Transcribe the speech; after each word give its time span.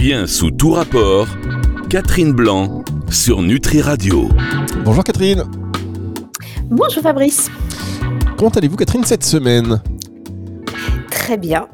Bien 0.00 0.26
sous 0.26 0.50
tout 0.50 0.70
rapport, 0.70 1.26
Catherine 1.90 2.32
Blanc 2.32 2.82
sur 3.10 3.42
Nutri 3.42 3.82
Radio. 3.82 4.30
Bonjour 4.82 5.04
Catherine. 5.04 5.44
Bonjour 6.70 7.02
Fabrice. 7.02 7.50
Comment 8.38 8.48
allez-vous 8.48 8.78
Catherine 8.78 9.04
cette 9.04 9.24
semaine? 9.24 9.82
Très 11.10 11.36
bien. 11.36 11.68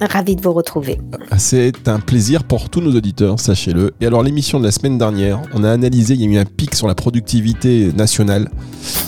Ravi 0.00 0.34
de 0.34 0.42
vous 0.42 0.54
retrouver. 0.54 0.98
C'est 1.36 1.86
un 1.86 2.00
plaisir 2.00 2.42
pour 2.42 2.68
tous 2.68 2.80
nos 2.80 2.96
auditeurs, 2.96 3.38
sachez-le. 3.38 3.94
Et 4.00 4.08
alors 4.08 4.24
l'émission 4.24 4.58
de 4.58 4.64
la 4.64 4.72
semaine 4.72 4.98
dernière, 4.98 5.40
on 5.54 5.62
a 5.62 5.70
analysé, 5.70 6.14
il 6.14 6.22
y 6.22 6.24
a 6.24 6.32
eu 6.32 6.42
un 6.42 6.46
pic 6.46 6.74
sur 6.74 6.88
la 6.88 6.96
productivité 6.96 7.92
nationale. 7.92 8.50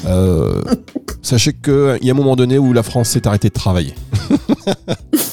Euh, 0.06 0.62
sachez 1.22 1.54
qu'il 1.54 1.98
y 2.02 2.08
a 2.08 2.12
un 2.12 2.16
moment 2.16 2.36
donné 2.36 2.56
où 2.56 2.72
la 2.72 2.84
France 2.84 3.08
s'est 3.08 3.26
arrêtée 3.26 3.48
de 3.48 3.54
travailler. 3.54 3.96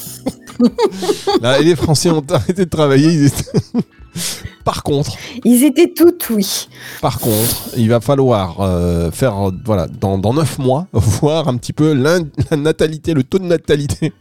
Là, 1.42 1.60
les 1.60 1.76
Français 1.76 2.10
ont 2.10 2.24
arrêté 2.30 2.64
de 2.64 2.70
travailler. 2.70 3.28
Par 4.64 4.82
contre, 4.82 5.16
ils 5.44 5.64
étaient 5.64 5.92
tout 5.92 6.14
oui. 6.30 6.68
Par 7.00 7.18
contre, 7.18 7.70
il 7.76 7.88
va 7.88 8.00
falloir 8.00 8.60
euh, 8.60 9.10
faire, 9.10 9.50
voilà, 9.64 9.86
dans, 9.86 10.18
dans 10.18 10.34
9 10.34 10.58
mois, 10.58 10.86
voir 10.92 11.48
un 11.48 11.56
petit 11.56 11.72
peu 11.72 11.92
la 11.92 12.18
natalité, 12.56 13.14
le 13.14 13.22
taux 13.22 13.38
de 13.38 13.44
natalité 13.44 14.12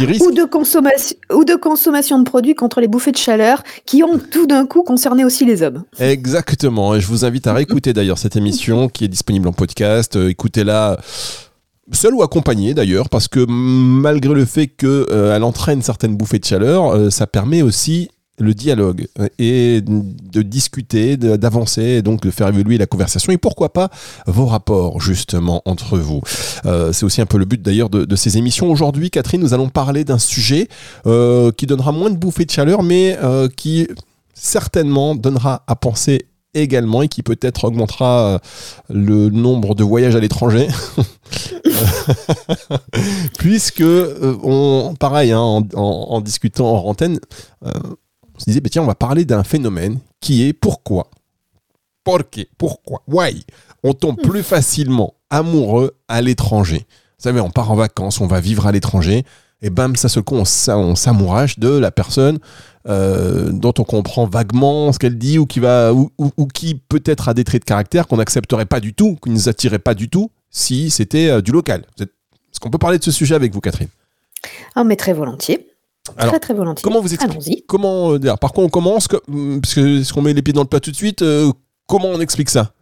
ou, 0.00 0.32
de 0.32 0.44
consommation, 0.44 1.16
ou 1.32 1.44
de 1.44 1.54
consommation 1.54 2.18
de 2.18 2.24
produits 2.24 2.54
contre 2.54 2.80
les 2.80 2.88
bouffées 2.88 3.12
de 3.12 3.16
chaleur 3.16 3.62
qui 3.84 4.02
ont 4.02 4.18
tout 4.18 4.46
d'un 4.46 4.66
coup 4.66 4.82
concerné 4.82 5.24
aussi 5.24 5.44
les 5.44 5.62
hommes. 5.62 5.84
Exactement. 5.98 6.94
Et 6.94 7.00
je 7.00 7.06
vous 7.06 7.24
invite 7.24 7.46
à 7.46 7.52
réécouter 7.52 7.92
d'ailleurs 7.92 8.18
cette 8.18 8.36
émission 8.36 8.88
qui 8.88 9.04
est 9.04 9.08
disponible 9.08 9.48
en 9.48 9.52
podcast. 9.52 10.16
Euh, 10.16 10.30
écoutez-la 10.30 10.98
seul 11.92 12.14
ou 12.14 12.22
accompagné 12.22 12.74
d'ailleurs, 12.74 13.08
parce 13.08 13.28
que 13.28 13.44
malgré 13.48 14.34
le 14.34 14.44
fait 14.44 14.66
qu'elle 14.66 14.88
euh, 15.10 15.40
entraîne 15.40 15.82
certaines 15.82 16.16
bouffées 16.16 16.38
de 16.38 16.44
chaleur, 16.44 16.90
euh, 16.90 17.10
ça 17.10 17.26
permet 17.26 17.62
aussi 17.62 18.08
le 18.38 18.54
dialogue 18.54 19.06
euh, 19.20 19.28
et 19.38 19.80
de 19.82 20.42
discuter, 20.42 21.16
d'avancer, 21.16 21.82
et 21.82 22.02
donc 22.02 22.22
de 22.22 22.30
faire 22.30 22.48
évoluer 22.48 22.78
la 22.78 22.86
conversation 22.86 23.32
et 23.32 23.36
pourquoi 23.36 23.72
pas 23.72 23.90
vos 24.26 24.46
rapports 24.46 25.00
justement 25.00 25.62
entre 25.66 25.98
vous. 25.98 26.22
Euh, 26.64 26.92
c'est 26.92 27.04
aussi 27.04 27.20
un 27.20 27.26
peu 27.26 27.38
le 27.38 27.44
but 27.44 27.60
d'ailleurs 27.60 27.90
de, 27.90 28.16
ces 28.16 28.38
émissions. 28.38 28.70
Aujourd'hui, 28.70 29.10
Catherine, 29.10 29.40
nous 29.40 29.54
allons 29.54 29.68
parler 29.68 30.04
d'un 30.04 30.18
sujet 30.18 30.68
qui 31.04 31.66
donnera 31.66 31.92
moins 31.92 32.10
de 32.10 32.16
bouffées 32.16 32.44
de 32.44 32.50
chaleur, 32.50 32.82
mais 32.82 33.18
qui 33.56 33.88
certainement 34.34 35.14
donnera 35.14 35.64
à 35.66 35.76
penser 35.76 36.26
également 36.54 37.02
et 37.02 37.08
qui 37.08 37.22
peut-être 37.22 37.64
augmentera 37.64 38.40
le 38.88 39.30
nombre 39.30 39.74
de 39.74 39.82
voyages 39.82 40.14
à 40.14 40.20
l'étranger. 40.20 40.68
Puisque, 43.38 43.84
on, 43.84 44.94
pareil, 44.98 45.32
hein, 45.32 45.40
en, 45.40 45.66
en, 45.74 46.20
discutant 46.20 46.68
en 46.72 46.88
antenne, 46.88 47.18
se 48.42 48.50
disait, 48.50 48.60
bah, 48.60 48.68
tiens, 48.70 48.82
on 48.82 48.86
va 48.86 48.94
parler 48.94 49.24
d'un 49.24 49.44
phénomène 49.44 49.98
qui 50.20 50.42
est 50.42 50.52
pourquoi? 50.52 51.08
Pourquoi 52.04 52.44
Pourquoi? 52.58 53.02
Why? 53.06 53.44
On 53.84 53.94
tombe 53.94 54.18
hmm. 54.18 54.28
plus 54.28 54.42
facilement 54.42 55.14
amoureux 55.30 55.96
à 56.08 56.20
l'étranger. 56.20 56.86
Vous 57.18 57.22
savez, 57.28 57.40
on 57.40 57.50
part 57.50 57.70
en 57.70 57.76
vacances, 57.76 58.20
on 58.20 58.26
va 58.26 58.40
vivre 58.40 58.66
à 58.66 58.72
l'étranger, 58.72 59.24
et 59.64 59.70
bam, 59.70 59.94
ça 59.94 60.08
se 60.08 60.18
coup, 60.18 60.34
on, 60.34 60.44
s'amourage 60.96 61.60
de 61.60 61.68
la 61.68 61.92
personne 61.92 62.40
euh, 62.88 63.52
dont 63.52 63.72
on 63.78 63.84
comprend 63.84 64.26
vaguement 64.26 64.90
ce 64.90 64.98
qu'elle 64.98 65.16
dit 65.16 65.38
ou 65.38 65.46
qui 65.46 65.60
va 65.60 65.94
ou, 65.94 66.10
qui 66.52 66.74
peut-être 66.74 67.28
a 67.28 67.34
des 67.34 67.44
traits 67.44 67.62
de 67.62 67.66
caractère 67.66 68.08
qu'on 68.08 68.16
n'accepterait 68.16 68.66
pas 68.66 68.80
du 68.80 68.92
tout, 68.92 69.16
qui 69.22 69.30
ne 69.30 69.34
nous 69.34 69.48
attirerait 69.48 69.78
pas 69.78 69.94
du 69.94 70.08
tout 70.08 70.32
si 70.52 70.90
c'était 70.90 71.28
euh, 71.28 71.40
du 71.40 71.50
local. 71.50 71.84
Est-ce 71.98 72.60
qu'on 72.60 72.70
peut 72.70 72.78
parler 72.78 72.98
de 72.98 73.04
ce 73.04 73.10
sujet 73.10 73.34
avec 73.34 73.52
vous, 73.52 73.60
Catherine. 73.60 73.88
Ah, 74.76 74.84
mais 74.84 74.96
très 74.96 75.14
volontiers. 75.14 75.66
Très 76.16 76.38
très 76.40 76.54
volontiers. 76.54 76.82
Comment 76.82 77.00
vous 77.00 77.12
expliquez 77.14 77.64
Comment 77.66 78.12
euh, 78.12 78.36
Par 78.36 78.52
quoi 78.52 78.64
on 78.64 78.68
commence? 78.68 79.08
Hmm, 79.28 79.60
Parce 79.60 79.74
que 79.74 80.00
est-ce 80.00 80.12
qu'on 80.12 80.22
met 80.22 80.34
les 80.34 80.42
pieds 80.42 80.52
dans 80.52 80.62
le 80.62 80.68
plat 80.68 80.80
tout 80.80 80.90
de 80.90 80.96
suite 80.96 81.22
euh, 81.22 81.50
Comment 81.86 82.08
on 82.08 82.20
explique 82.20 82.50
ça? 82.50 82.72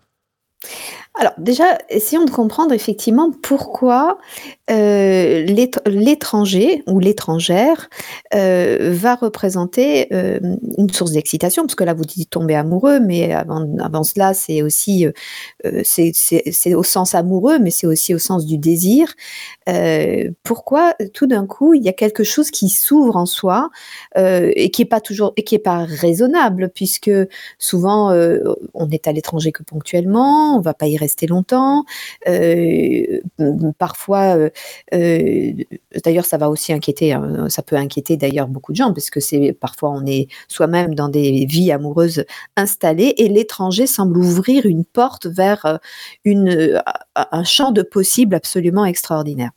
Alors 1.18 1.32
déjà, 1.38 1.76
essayons 1.88 2.24
de 2.24 2.30
comprendre 2.30 2.72
effectivement 2.72 3.32
pourquoi 3.42 4.18
euh, 4.70 5.44
l'étranger 5.86 6.84
ou 6.86 7.00
l'étrangère 7.00 7.88
euh, 8.32 8.92
va 8.94 9.16
représenter 9.16 10.06
euh, 10.14 10.38
une 10.78 10.88
source 10.90 11.10
d'excitation, 11.10 11.64
parce 11.64 11.74
que 11.74 11.82
là 11.82 11.94
vous 11.94 12.04
dites 12.04 12.30
tomber 12.30 12.54
amoureux, 12.54 13.00
mais 13.00 13.32
avant, 13.32 13.66
avant 13.80 14.04
cela 14.04 14.34
c'est 14.34 14.62
aussi 14.62 15.06
c'est 15.82 16.74
au 16.74 16.84
sens 16.84 17.16
amoureux, 17.16 17.58
mais 17.58 17.70
c'est 17.70 17.88
aussi 17.88 18.14
au 18.14 18.18
sens 18.18 18.46
du 18.46 18.56
désir. 18.56 19.12
pourquoi 20.44 20.94
tout 21.12 21.26
d'un 21.26 21.46
coup 21.46 21.74
il 21.74 21.82
y 21.82 21.88
a 21.88 21.92
quelque 21.92 22.22
chose 22.22 22.52
qui 22.52 22.68
s'ouvre 22.68 23.16
en 23.16 23.26
soi 23.26 23.70
et 24.16 24.70
qui 24.70 24.82
est 24.82 24.86
pas 24.86 25.00
toujours 25.00 25.32
et 25.36 25.42
qui 25.42 25.56
est 25.56 25.58
pas 25.58 25.84
raisonnable, 25.84 26.70
puisque 26.72 27.10
souvent 27.58 28.12
on 28.74 28.90
est 28.90 29.08
à 29.08 29.12
l'étranger 29.12 29.50
que 29.50 29.64
ponctuellement, 29.64 30.56
on 30.56 30.60
va 30.60 30.74
pas 30.74 30.86
y 30.86 30.99
rester 31.00 31.26
longtemps. 31.26 31.84
Euh, 32.28 33.20
parfois, 33.78 34.36
euh, 34.36 34.50
euh, 34.94 35.52
d'ailleurs, 36.04 36.24
ça 36.24 36.38
va 36.38 36.48
aussi 36.48 36.72
inquiéter, 36.72 37.12
hein, 37.12 37.46
ça 37.48 37.62
peut 37.62 37.76
inquiéter 37.76 38.16
d'ailleurs 38.16 38.48
beaucoup 38.48 38.72
de 38.72 38.76
gens, 38.76 38.92
parce 38.92 39.10
que 39.10 39.20
c'est 39.20 39.52
parfois 39.52 39.90
on 39.90 40.06
est 40.06 40.28
soi-même 40.48 40.94
dans 40.94 41.08
des 41.08 41.46
vies 41.46 41.72
amoureuses 41.72 42.24
installées 42.56 43.14
et 43.18 43.28
l'étranger 43.28 43.86
semble 43.86 44.18
ouvrir 44.18 44.66
une 44.66 44.84
porte 44.84 45.26
vers 45.26 45.80
un 46.26 47.44
champ 47.44 47.72
de 47.72 47.82
possibles 47.82 48.34
absolument 48.34 48.84
extraordinaire. 48.84 49.50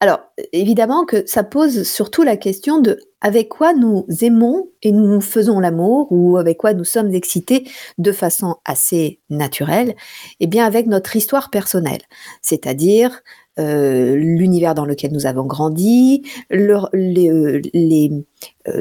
Alors, 0.00 0.20
évidemment 0.52 1.06
que 1.06 1.26
ça 1.26 1.42
pose 1.42 1.84
surtout 1.84 2.22
la 2.22 2.36
question 2.36 2.80
de 2.80 2.98
avec 3.22 3.48
quoi 3.48 3.72
nous 3.72 4.04
aimons 4.20 4.68
et 4.82 4.92
nous 4.92 5.22
faisons 5.22 5.58
l'amour 5.58 6.08
ou 6.10 6.36
avec 6.36 6.58
quoi 6.58 6.74
nous 6.74 6.84
sommes 6.84 7.14
excités 7.14 7.66
de 7.96 8.12
façon 8.12 8.56
assez 8.66 9.20
naturelle, 9.30 9.96
eh 10.40 10.46
bien 10.46 10.66
avec 10.66 10.86
notre 10.86 11.16
histoire 11.16 11.50
personnelle, 11.50 12.02
c'est-à-dire 12.42 13.22
euh, 13.58 14.14
l'univers 14.16 14.74
dans 14.74 14.84
lequel 14.84 15.12
nous 15.12 15.24
avons 15.24 15.46
grandi, 15.46 16.22
les, 16.50 17.30
euh, 17.30 17.62
les, 17.72 18.10
euh, 18.68 18.80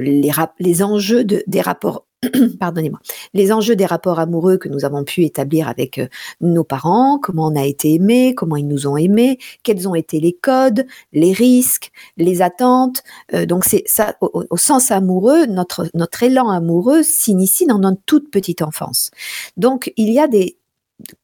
les, 0.60 0.84
enjeux 0.84 1.24
de, 1.24 1.44
des 1.48 1.62
rapports 1.62 2.06
pardonnez-moi, 2.60 3.00
les 3.34 3.52
enjeux 3.52 3.76
des 3.76 3.86
rapports 3.86 4.20
amoureux 4.20 4.58
que 4.58 4.70
nous 4.70 4.86
avons 4.86 5.04
pu 5.04 5.24
établir 5.24 5.68
avec 5.68 5.98
euh, 5.98 6.08
nos 6.42 6.64
parents, 6.64 7.20
comment 7.22 7.48
on 7.48 7.56
a 7.56 7.66
été 7.66 7.94
aimé, 7.94 8.34
comment 8.36 8.56
ils 8.56 8.68
nous 8.68 8.88
ont 8.88 8.98
aimés, 8.98 9.40
quels 9.64 9.88
ont 9.88 9.96
été 9.96 10.20
les 10.20 10.34
codes, 10.34 10.86
les 11.14 11.34
risques, 11.34 11.92
les 12.18 12.42
attentes. 12.42 13.04
Euh, 13.34 13.46
donc 13.46 13.66
c'est 13.66 13.84
ça, 13.86 14.16
au, 14.22 14.58
sens 14.58 14.92
amoureux, 14.92 15.46
notre 15.46 15.88
notre 15.94 16.24
élan 16.24 16.50
amoureux 16.50 17.04
s'initie 17.04 17.66
dans 17.66 17.80
notre 17.80 18.02
toute 18.06 18.32
petite 18.32 18.62
enfance. 18.62 19.12
Donc 19.58 19.92
il 19.98 20.10
y 20.12 20.20
a 20.20 20.28
des 20.28 20.58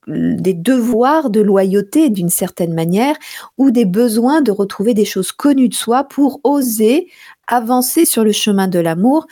des 0.08 0.54
devoirs 0.54 1.30
de 1.30 1.40
loyauté 1.40 2.10
d'une 2.10 2.30
certaine 2.30 2.74
manière 2.74 3.16
ou 3.58 3.72
des 3.72 3.86
besoins 3.86 4.42
de 4.42 4.52
retrouver 4.52 4.94
des 4.94 5.06
choses 5.06 5.32
connues 5.32 5.70
de 5.70 5.74
soi 5.74 6.04
pour 6.04 6.42
oser 6.44 7.08
avancer 7.48 8.06
sur 8.06 8.24
le 8.24 8.32
chemin 8.34 8.68
de 8.68 8.80
l'amour 8.80 9.28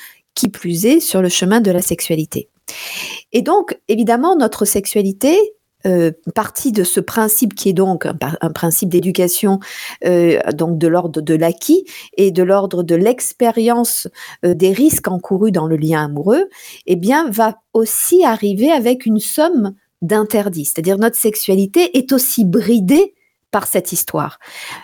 plus 0.48 0.86
est 0.86 1.00
sur 1.00 1.22
le 1.22 1.30
chemin 1.30 1.60
de 1.60 1.72
la 1.72 1.82
sexualité. 1.82 2.48
Et 3.34 3.42
donc, 3.42 3.78
évidemment, 3.88 4.36
notre 4.36 4.66
sexualité, 4.66 5.38
euh, 5.86 6.12
partie 6.36 6.74
de 6.74 6.84
ce 6.84 7.00
principe 7.00 7.56
qui 7.56 7.70
est 7.70 7.74
donc 7.74 8.06
un, 8.06 8.52
principe 8.52 8.90
d'éducation 8.90 9.60
euh, 10.04 10.38
donc 10.52 10.78
de 10.78 10.90
l'ordre 10.90 11.22
de 11.22 11.34
l'acquis 11.34 11.86
et 12.18 12.32
de 12.32 12.44
l'ordre 12.44 12.84
de 12.84 12.96
l'expérience 12.96 14.10
euh, 14.46 14.54
des 14.54 14.74
risques 14.74 15.08
encourus 15.08 15.54
dans 15.54 15.68
le 15.68 15.78
lien 15.78 16.04
amoureux, 16.04 16.50
eh 16.86 16.98
bien 16.98 17.30
va 17.30 17.62
aussi 17.72 18.26
arriver 18.26 18.70
avec 18.70 19.06
une 19.06 19.20
somme 19.20 19.74
d'interdits. 20.02 20.66
C'est-à-dire 20.66 20.98
notre 20.98 21.18
sexualité 21.18 21.98
est 21.98 22.12
aussi 22.12 22.44
bridée 22.44 23.14
par 23.50 23.66
cette 23.66 23.94
histoire. 23.94 24.38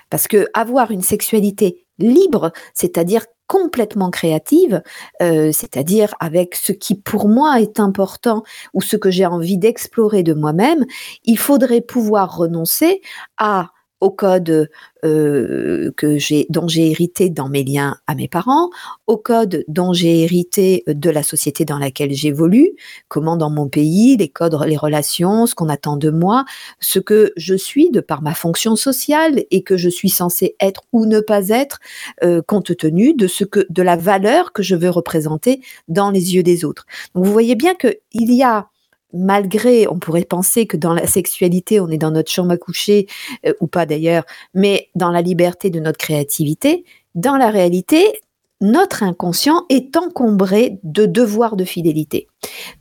Parce 0.10 0.30
que 0.30 0.48
avoir 0.54 0.92
une 0.92 1.02
sexualité 1.02 1.86
libre, 2.00 2.54
c'est-à-dire 2.74 3.26
complètement 3.48 4.10
créative, 4.10 4.82
euh, 5.22 5.52
c'est-à-dire 5.52 6.16
avec 6.20 6.56
ce 6.56 6.72
qui 6.72 6.96
pour 6.96 7.30
moi 7.30 7.62
est 7.62 7.80
important 7.80 8.44
ou 8.74 8.82
ce 8.82 8.98
que 8.98 9.12
j'ai 9.12 9.26
envie 9.26 9.58
d'explorer 9.58 10.24
de 10.24 10.34
moi-même, 10.34 10.86
il 11.24 11.38
faudrait 11.38 11.82
pouvoir 11.82 12.36
renoncer 12.36 13.02
à 13.38 13.70
au 14.06 14.12
code 14.12 14.70
euh, 15.04 15.92
que 15.98 16.20
j'ai, 16.20 16.46
dont 16.52 16.68
j'ai 16.68 16.92
hérité 16.92 17.32
dans 17.32 17.50
mes 17.50 17.64
liens 17.64 17.98
à 18.06 18.14
mes 18.14 18.28
parents, 18.28 18.70
au 19.08 19.18
code 19.18 19.66
dont 19.68 19.94
j'ai 19.94 20.22
hérité 20.22 20.84
de 20.86 21.10
la 21.10 21.24
société 21.24 21.66
dans 21.66 21.80
laquelle 21.80 22.14
j'évolue, 22.14 22.70
comment 23.08 23.36
dans 23.36 23.50
mon 23.50 23.68
pays, 23.68 24.16
les 24.16 24.30
codes, 24.30 24.56
les 24.68 24.78
relations, 24.78 25.48
ce 25.48 25.56
qu'on 25.56 25.70
attend 25.70 25.98
de 25.98 26.12
moi, 26.12 26.46
ce 26.80 27.00
que 27.00 27.34
je 27.36 27.56
suis 27.56 27.90
de 27.90 28.00
par 28.00 28.22
ma 28.22 28.36
fonction 28.36 28.76
sociale 28.76 29.44
et 29.50 29.64
que 29.64 29.76
je 29.76 29.90
suis 29.90 30.10
censé 30.10 30.56
être 30.60 30.84
ou 30.94 31.08
ne 31.08 31.20
pas 31.20 31.50
être, 31.50 31.80
euh, 32.24 32.44
compte 32.44 32.78
tenu 32.78 33.16
de 33.16 33.26
ce 33.26 33.44
que, 33.44 33.66
de 33.72 33.82
la 33.82 33.96
valeur 33.96 34.54
que 34.54 34.62
je 34.62 34.76
veux 34.76 34.92
représenter 34.92 35.62
dans 35.88 36.12
les 36.12 36.36
yeux 36.36 36.44
des 36.44 36.64
autres. 36.64 36.86
Donc 37.16 37.26
vous 37.26 37.34
voyez 37.34 37.56
bien 37.56 37.74
que 37.74 37.96
il 38.14 38.32
y 38.32 38.44
a 38.44 38.68
malgré, 39.14 39.88
on 39.88 40.00
pourrait 40.00 40.26
penser 40.26 40.68
que 40.68 40.78
dans 40.78 40.94
la 40.94 41.08
sexualité, 41.08 41.80
on 41.80 41.90
est 41.90 41.98
dans 41.98 42.12
notre 42.12 42.32
chambre 42.32 42.52
à 42.52 42.58
coucher, 42.58 43.08
euh, 43.46 43.54
ou 43.60 43.68
pas 43.68 43.86
d'ailleurs, 43.86 44.24
mais 44.54 44.90
dans 44.96 45.12
la 45.12 45.22
liberté 45.22 45.70
de 45.70 45.80
notre 45.80 45.98
créativité, 45.98 46.84
dans 47.16 47.38
la 47.38 47.50
réalité, 47.50 48.20
notre 48.62 49.04
inconscient 49.04 49.66
est 49.70 49.96
encombré 49.98 50.80
de 50.84 51.06
devoirs 51.06 51.56
de 51.56 51.66
fidélité, 51.66 52.28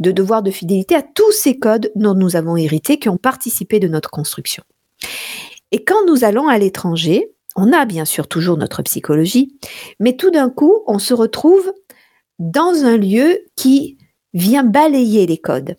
de 0.00 0.12
devoirs 0.12 0.42
de 0.42 0.50
fidélité 0.50 0.94
à 0.94 1.02
tous 1.02 1.32
ces 1.32 1.58
codes 1.58 1.90
dont 1.94 2.14
nous 2.14 2.36
avons 2.36 2.56
hérité, 2.56 2.98
qui 2.98 3.08
ont 3.08 3.16
participé 3.16 3.80
de 3.80 3.88
notre 3.88 4.10
construction. 4.10 4.62
Et 5.72 5.84
quand 5.84 6.06
nous 6.06 6.24
allons 6.24 6.48
à 6.48 6.58
l'étranger, 6.58 7.32
on 7.56 7.72
a 7.72 7.84
bien 7.84 8.04
sûr 8.04 8.28
toujours 8.28 8.56
notre 8.56 8.82
psychologie, 8.82 9.56
mais 10.00 10.16
tout 10.16 10.30
d'un 10.30 10.50
coup, 10.50 10.82
on 10.86 10.98
se 10.98 11.14
retrouve 11.14 11.72
dans 12.38 12.84
un 12.84 12.96
lieu 12.96 13.40
qui 13.56 13.98
vient 14.32 14.64
balayer 14.64 15.26
les 15.26 15.38
codes. 15.38 15.76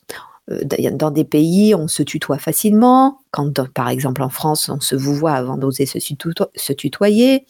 Euh, 0.52 0.62
dans 0.92 1.12
des 1.12 1.24
pays, 1.24 1.74
on 1.76 1.88
se 1.88 2.04
tutoie 2.04 2.38
facilement. 2.38 3.20
Quand, 3.32 3.52
par 3.72 3.90
exemple, 3.90 4.22
en 4.22 4.30
France, 4.30 4.70
on 4.70 4.80
se 4.80 4.96
vous 4.96 5.16
voit 5.16 5.34
avant 5.34 5.58
d'oser 5.58 5.86
se 5.86 6.74
tutoyer. 6.74 7.46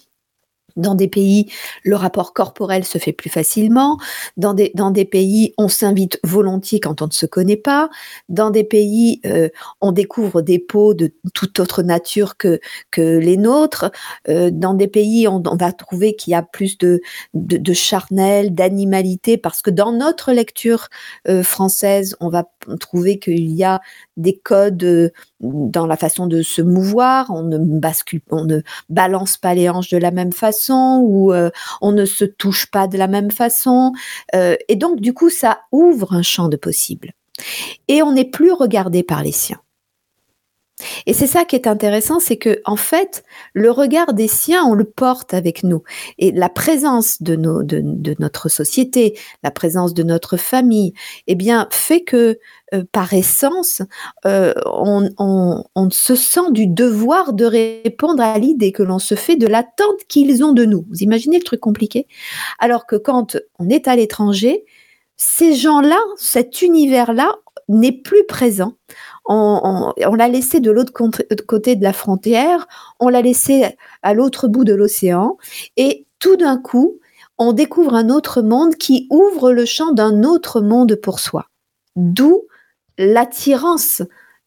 Dans 0.75 0.95
des 0.95 1.07
pays, 1.07 1.51
le 1.83 1.95
rapport 1.95 2.33
corporel 2.33 2.83
se 2.83 2.97
fait 2.97 3.13
plus 3.13 3.29
facilement. 3.29 3.97
Dans 4.37 4.53
des, 4.53 4.71
dans 4.75 4.91
des 4.91 5.05
pays, 5.05 5.53
on 5.57 5.67
s'invite 5.67 6.19
volontiers 6.23 6.79
quand 6.79 7.01
on 7.01 7.07
ne 7.07 7.11
se 7.11 7.25
connaît 7.25 7.57
pas. 7.57 7.89
Dans 8.29 8.49
des 8.49 8.63
pays, 8.63 9.21
euh, 9.25 9.49
on 9.81 9.91
découvre 9.91 10.41
des 10.41 10.59
peaux 10.59 10.93
de 10.93 11.13
toute 11.33 11.59
autre 11.59 11.83
nature 11.83 12.37
que, 12.37 12.59
que 12.91 13.17
les 13.17 13.37
nôtres. 13.37 13.91
Euh, 14.29 14.49
dans 14.51 14.73
des 14.73 14.87
pays, 14.87 15.27
on, 15.27 15.41
on 15.45 15.55
va 15.55 15.71
trouver 15.71 16.15
qu'il 16.15 16.31
y 16.31 16.35
a 16.35 16.41
plus 16.41 16.77
de, 16.77 17.01
de, 17.33 17.57
de 17.57 17.73
charnel, 17.73 18.53
d'animalité, 18.53 19.37
parce 19.37 19.61
que 19.61 19.69
dans 19.69 19.91
notre 19.91 20.31
lecture 20.31 20.87
euh, 21.27 21.43
française, 21.43 22.15
on 22.19 22.29
va 22.29 22.45
trouver 22.79 23.19
qu'il 23.19 23.51
y 23.51 23.63
a 23.63 23.81
des 24.17 24.37
codes 24.37 24.83
euh, 24.83 25.09
dans 25.41 25.85
la 25.85 25.97
façon 25.97 26.27
de 26.27 26.41
se 26.41 26.61
mouvoir, 26.61 27.29
on 27.29 27.43
ne 27.43 27.57
bascule, 27.57 28.21
on 28.31 28.45
ne 28.45 28.61
balance 28.89 29.37
pas 29.37 29.53
les 29.53 29.69
hanches 29.69 29.89
de 29.89 29.97
la 29.97 30.11
même 30.11 30.31
façon 30.31 31.01
ou 31.03 31.33
euh, 31.33 31.49
on 31.81 31.91
ne 31.91 32.05
se 32.05 32.25
touche 32.25 32.71
pas 32.71 32.87
de 32.87 32.97
la 32.97 33.07
même 33.07 33.31
façon. 33.31 33.91
Euh, 34.33 34.55
et 34.69 34.75
donc, 34.75 35.01
du 35.01 35.13
coup, 35.13 35.29
ça 35.29 35.61
ouvre 35.71 36.13
un 36.13 36.21
champ 36.21 36.47
de 36.47 36.57
possibles. 36.57 37.11
Et 37.87 38.01
on 38.01 38.13
n'est 38.13 38.29
plus 38.29 38.51
regardé 38.51 39.03
par 39.03 39.23
les 39.23 39.33
siens. 39.33 39.59
Et 41.05 41.13
c'est 41.13 41.27
ça 41.27 41.45
qui 41.45 41.55
est 41.55 41.67
intéressant, 41.67 42.19
c'est 42.19 42.35
que 42.35 42.59
en 42.65 42.75
fait, 42.75 43.23
le 43.53 43.71
regard 43.71 44.13
des 44.13 44.27
siens, 44.27 44.65
on 44.65 44.73
le 44.73 44.83
porte 44.83 45.33
avec 45.33 45.63
nous. 45.63 45.83
Et 46.17 46.31
la 46.31 46.49
présence 46.49 47.21
de, 47.21 47.37
nos, 47.37 47.63
de, 47.63 48.15
notre 48.19 48.49
société, 48.49 49.17
la 49.41 49.51
présence 49.51 49.93
de 49.93 50.03
notre 50.03 50.35
famille, 50.35 50.93
eh 51.27 51.35
bien, 51.35 51.67
fait 51.71 52.01
que 52.01 52.39
euh, 52.73 52.83
par 52.91 53.13
essence, 53.13 53.83
euh, 54.25 54.53
on, 54.65 55.09
on, 55.17 55.89
se 55.91 56.15
sent 56.15 56.51
du 56.51 56.67
devoir 56.67 57.31
de 57.31 57.45
répondre 57.45 58.21
à 58.21 58.37
l'idée 58.37 58.73
que 58.73 58.83
l'on 58.83 58.99
se 58.99 59.15
fait 59.15 59.37
de 59.37 59.47
l'attente 59.47 60.03
qu'ils 60.09 60.43
ont 60.43 60.51
de 60.51 60.65
nous. 60.65 60.85
Vous 60.89 61.03
imaginez 61.03 61.37
le 61.37 61.43
truc 61.43 61.61
compliqué? 61.61 62.07
Alors 62.59 62.85
que 62.85 62.97
quand 62.97 63.37
on 63.59 63.69
est 63.69 63.87
à 63.87 63.95
l'étranger, 63.95 64.65
ces 65.17 65.53
gens-là, 65.55 65.99
cet 66.17 66.61
univers-là, 66.61 67.35
n'est 67.67 67.91
plus 67.91 68.23
présent 68.25 68.73
on, 69.27 70.15
l'a 70.15 70.27
laissé 70.27 70.59
de 70.59 70.71
l'autre 70.71 70.93
côté 71.47 71.75
de 71.75 71.83
la 71.83 71.93
frontière, 71.93 72.67
on 72.99 73.09
l'a 73.09 73.21
laissé 73.21 73.75
à 74.03 74.13
l'autre 74.13 74.47
bout 74.47 74.63
de 74.63 74.73
l'océan, 74.73 75.37
et 75.77 76.05
tout 76.19 76.35
d'un 76.35 76.57
coup, 76.57 76.99
on 77.37 77.53
découvre 77.53 77.95
un 77.95 78.09
autre 78.09 78.41
monde 78.41 78.75
qui 78.75 79.07
ouvre 79.09 79.51
le 79.51 79.65
champ 79.65 79.91
d'un 79.91 80.23
autre 80.23 80.61
monde 80.61 80.95
pour 80.95 81.19
soi. 81.19 81.47
D'où 81.95 82.43
l'attirance 82.97 84.01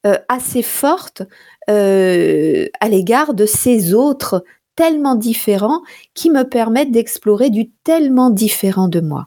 euh, 0.07 0.17
assez 0.29 0.63
forte 0.63 1.23
euh, 1.69 2.67
à 2.81 2.89
l'égard 2.89 3.35
de 3.35 3.47
ces 3.47 3.95
autres 3.95 4.45
tellement 4.75 5.17
différents 5.17 5.83
qui 6.15 6.31
me 6.31 6.45
permettent 6.45 6.93
d'explorer 6.93 7.51
du 7.51 7.71
tellement 7.85 8.31
différent 8.31 8.89
de 8.89 9.01
moi. 9.01 9.27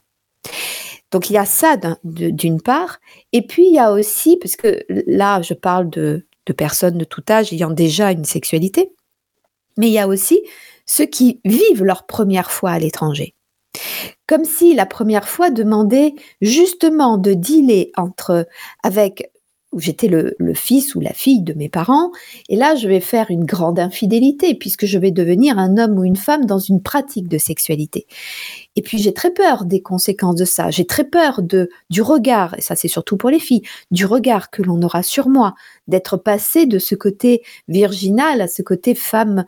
Donc 1.11 1.29
il 1.29 1.33
y 1.33 1.37
a 1.37 1.45
ça 1.45 1.77
d'une 2.03 2.61
part, 2.61 2.99
et 3.33 3.45
puis 3.45 3.67
il 3.67 3.73
y 3.73 3.79
a 3.79 3.91
aussi, 3.91 4.37
parce 4.37 4.55
que 4.55 4.83
là 4.89 5.41
je 5.41 5.53
parle 5.53 5.89
de, 5.89 6.25
personnes 6.57 6.97
de 6.97 7.05
tout 7.05 7.23
âge 7.29 7.53
ayant 7.53 7.69
déjà 7.69 8.11
une 8.11 8.25
sexualité, 8.25 8.91
mais 9.77 9.87
il 9.87 9.93
y 9.93 9.99
a 9.99 10.07
aussi 10.07 10.41
ceux 10.85 11.05
qui 11.05 11.39
vivent 11.45 11.83
leur 11.83 12.05
première 12.05 12.51
fois 12.51 12.71
à 12.71 12.79
l'étranger. 12.79 13.35
Comme 14.27 14.43
si 14.43 14.73
la 14.75 14.85
première 14.85 15.29
fois 15.29 15.49
demandait 15.49 16.13
justement 16.41 17.17
de 17.17 17.33
dealer 17.33 17.91
entre 17.95 18.47
avec 18.83 19.31
où 19.71 19.79
j'étais 19.79 20.07
le, 20.07 20.35
fils 20.53 20.95
ou 20.95 20.99
la 20.99 21.13
fille 21.13 21.41
de 21.41 21.53
mes 21.53 21.69
parents, 21.69 22.11
et 22.49 22.55
là 22.55 22.75
je 22.75 22.87
vais 22.87 22.99
faire 22.99 23.29
une 23.29 23.45
grande 23.45 23.79
infidélité 23.79 24.53
puisque 24.55 24.85
je 24.85 24.97
vais 24.97 25.11
devenir 25.11 25.57
un 25.57 25.77
homme 25.77 25.97
ou 25.97 26.03
une 26.03 26.15
femme 26.15 26.45
dans 26.45 26.59
une 26.59 26.81
pratique 26.81 27.27
de 27.27 27.37
sexualité. 27.37 28.05
Et 28.75 28.81
puis 28.81 28.97
j'ai 28.97 29.13
très 29.13 29.31
peur 29.31 29.65
des 29.65 29.81
conséquences 29.81 30.35
de 30.35 30.45
ça, 30.45 30.71
j'ai 30.71 30.85
très 30.85 31.05
peur 31.05 31.41
de 31.41 31.69
du 31.89 32.01
regard, 32.01 32.55
et 32.57 32.61
ça 32.61 32.75
c'est 32.75 32.87
surtout 32.87 33.17
pour 33.17 33.29
les 33.29 33.39
filles, 33.39 33.63
du 33.91 34.05
regard 34.05 34.49
que 34.49 34.61
l'on 34.61 34.81
aura 34.81 35.03
sur 35.03 35.29
moi, 35.29 35.55
d'être 35.87 36.17
passé 36.17 36.65
de 36.65 36.79
ce 36.79 36.95
côté 36.95 37.41
virginal 37.67 38.41
à 38.41 38.47
ce 38.47 38.61
côté 38.61 38.95
femme 38.95 39.45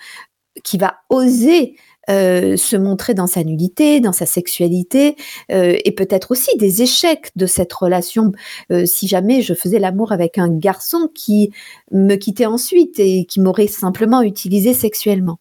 qui 0.63 0.77
va 0.77 0.97
oser 1.09 1.75
euh, 2.09 2.57
se 2.57 2.75
montrer 2.75 3.13
dans 3.13 3.27
sa 3.27 3.45
nudité, 3.45 4.01
dans 4.01 4.11
sa 4.11 4.25
sexualité, 4.25 5.15
euh, 5.51 5.77
et 5.85 5.94
peut-être 5.94 6.31
aussi 6.31 6.57
des 6.57 6.81
échecs 6.81 7.31
de 7.38 7.45
cette 7.45 7.71
relation. 7.71 8.33
Euh, 8.71 8.85
si 8.85 9.07
jamais 9.07 9.41
je 9.41 9.53
faisais 9.53 9.79
l'amour 9.79 10.11
avec 10.11 10.38
un 10.38 10.50
garçon 10.50 11.09
qui 11.15 11.51
me 11.94 12.15
quittait 12.15 12.45
ensuite 12.45 13.00
et 13.00 13.23
qui 13.23 13.39
m'aurait 13.39 13.67
simplement 13.67 14.21
utilisé 14.21 14.73
sexuellement. 14.73 15.39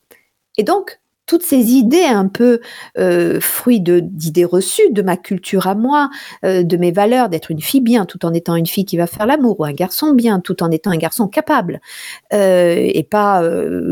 Et 0.56 0.62
donc, 0.62 1.00
toutes 1.32 1.44
ces 1.44 1.73
idées 1.73 2.05
un 2.05 2.29
peu 2.29 2.61
euh, 2.99 3.40
fruits 3.40 3.81
d'idées 3.81 4.44
reçues, 4.44 4.90
de 4.90 5.00
ma 5.00 5.17
culture 5.17 5.67
à 5.67 5.75
moi, 5.75 6.11
euh, 6.44 6.62
de 6.62 6.76
mes 6.76 6.93
valeurs, 6.93 7.31
d'être 7.31 7.50
une 7.50 7.62
fille 7.62 7.81
bien 7.81 8.05
tout 8.05 8.26
en 8.26 8.34
étant 8.34 8.55
une 8.55 8.67
fille 8.67 8.84
qui 8.84 8.99
va 8.99 9.06
faire 9.06 9.25
l'amour, 9.25 9.58
ou 9.58 9.64
un 9.64 9.73
garçon 9.73 10.12
bien 10.12 10.40
tout 10.40 10.62
en 10.62 10.70
étant 10.70 10.90
un 10.90 10.99
garçon 10.99 11.29
capable, 11.29 11.81
euh, 12.34 12.75
et 12.76 13.02
pas 13.02 13.43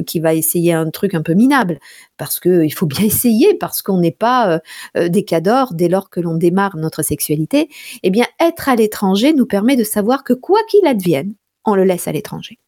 qui 0.07 0.21
va 0.21 0.35
essayer 0.35 0.75
un 0.75 0.91
truc 0.91 1.15
un 1.15 1.23
peu 1.23 1.33
minable, 1.33 1.79
parce 2.19 2.41
que 2.41 2.63
il 2.63 2.73
faut 2.73 2.85
bien 2.85 3.05
essayer, 3.07 3.55
parce 3.55 3.81
qu'on 3.81 3.97
n'est 3.97 4.11
pas 4.11 4.61
des 4.95 5.25
cadors 5.25 5.73
dès 5.73 5.89
lors 5.89 6.11
que 6.11 6.21
l'on 6.21 6.35
démarre 6.35 6.77
notre 6.77 7.03
sexualité. 7.03 7.71
Eh 8.03 8.11
bien, 8.11 8.27
être 8.39 8.69
à 8.69 8.77
l'étranger 8.77 9.33
nous 9.33 9.47
permet 9.47 9.77
de 9.77 9.85
savoir 9.85 10.25
que 10.25 10.35
quoi 10.35 10.61
qu'il 10.69 10.87
advienne, 10.87 11.33
on 11.65 11.75
le 11.75 11.85
laisse 11.85 12.07
à 12.07 12.13
l'étranger. 12.13 12.59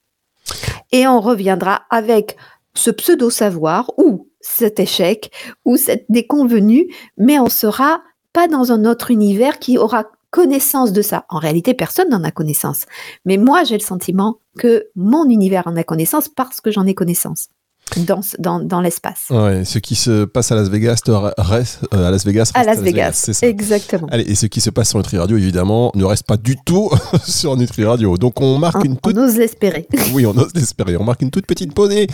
Et 0.93 1.07
on 1.07 1.21
reviendra 1.21 1.83
avec 1.91 2.39
ce 2.75 2.91
pseudo-savoir 2.91 3.91
ou 3.99 4.29
cet 4.41 4.81
échec 4.81 5.31
ou 5.65 5.77
cette 5.77 6.07
déconvenue, 6.09 6.89
mais 7.17 7.39
on 7.39 7.49
sera 7.49 8.03
pas 8.33 8.49
dans 8.49 8.73
un 8.73 8.85
autre 8.85 9.11
univers 9.11 9.59
qui 9.59 9.79
aura 9.79 10.07
connaissance 10.31 10.93
de 10.93 11.03
ça. 11.03 11.27
En 11.29 11.39
réalité, 11.39 11.75
personne 11.75 12.09
n'en 12.09 12.25
a 12.25 12.31
connaissance. 12.31 12.87
Mais 13.25 13.37
moi, 13.37 13.65
j'ai 13.65 13.77
le 13.77 13.83
sentiment 13.83 14.39
que 14.59 14.87
mon 14.97 15.29
univers 15.29 15.67
en 15.67 15.77
a 15.77 15.85
connaissance 15.85 16.29
parce 16.29 16.61
que 16.61 16.71
j'en 16.71 16.87
ai 16.87 16.95
connaissance. 16.95 17.49
Dans, 17.97 18.21
dans, 18.39 18.59
dans 18.61 18.81
l'espace. 18.81 19.27
Ouais, 19.31 19.65
ce 19.65 19.79
qui 19.79 19.95
se 19.95 20.25
passe 20.25 20.51
à 20.53 20.55
Las 20.55 20.69
Vegas 20.69 21.01
reste 21.39 21.81
euh, 21.95 22.09
à 22.09 22.11
Las 22.11 22.25
Vegas. 22.25 22.51
à 22.55 22.65
Las 22.65 22.81
Vegas, 22.81 23.13
c'est 23.15 23.33
ça. 23.33 23.47
exactement. 23.47 24.09
Allez, 24.11 24.25
et 24.25 24.35
ce 24.35 24.47
qui 24.47 24.61
se 24.61 24.71
passe 24.71 24.91
sur 24.91 24.99
Nutri 24.99 25.19
Radio, 25.19 25.37
évidemment, 25.37 25.93
ne 25.95 26.05
reste 26.05 26.27
pas 26.27 26.37
du 26.37 26.57
tout 26.65 26.91
sur 27.25 27.57
Nutri 27.57 27.85
Radio. 27.85 28.17
Donc 28.17 28.41
on 28.41 28.59
marque 28.59 28.85
une 28.85 28.97
toute... 28.97 29.17
On 29.17 29.21
ose 29.23 29.37
l'espérer. 29.37 29.87
oui, 30.15 30.27
on 30.27 30.37
ose 30.37 30.53
l'espérer. 30.55 30.97
On 30.97 31.05
marque 31.05 31.23
une 31.23 31.31
toute 31.31 31.47
petite 31.47 31.75
pause 31.75 31.93
et 31.93 32.07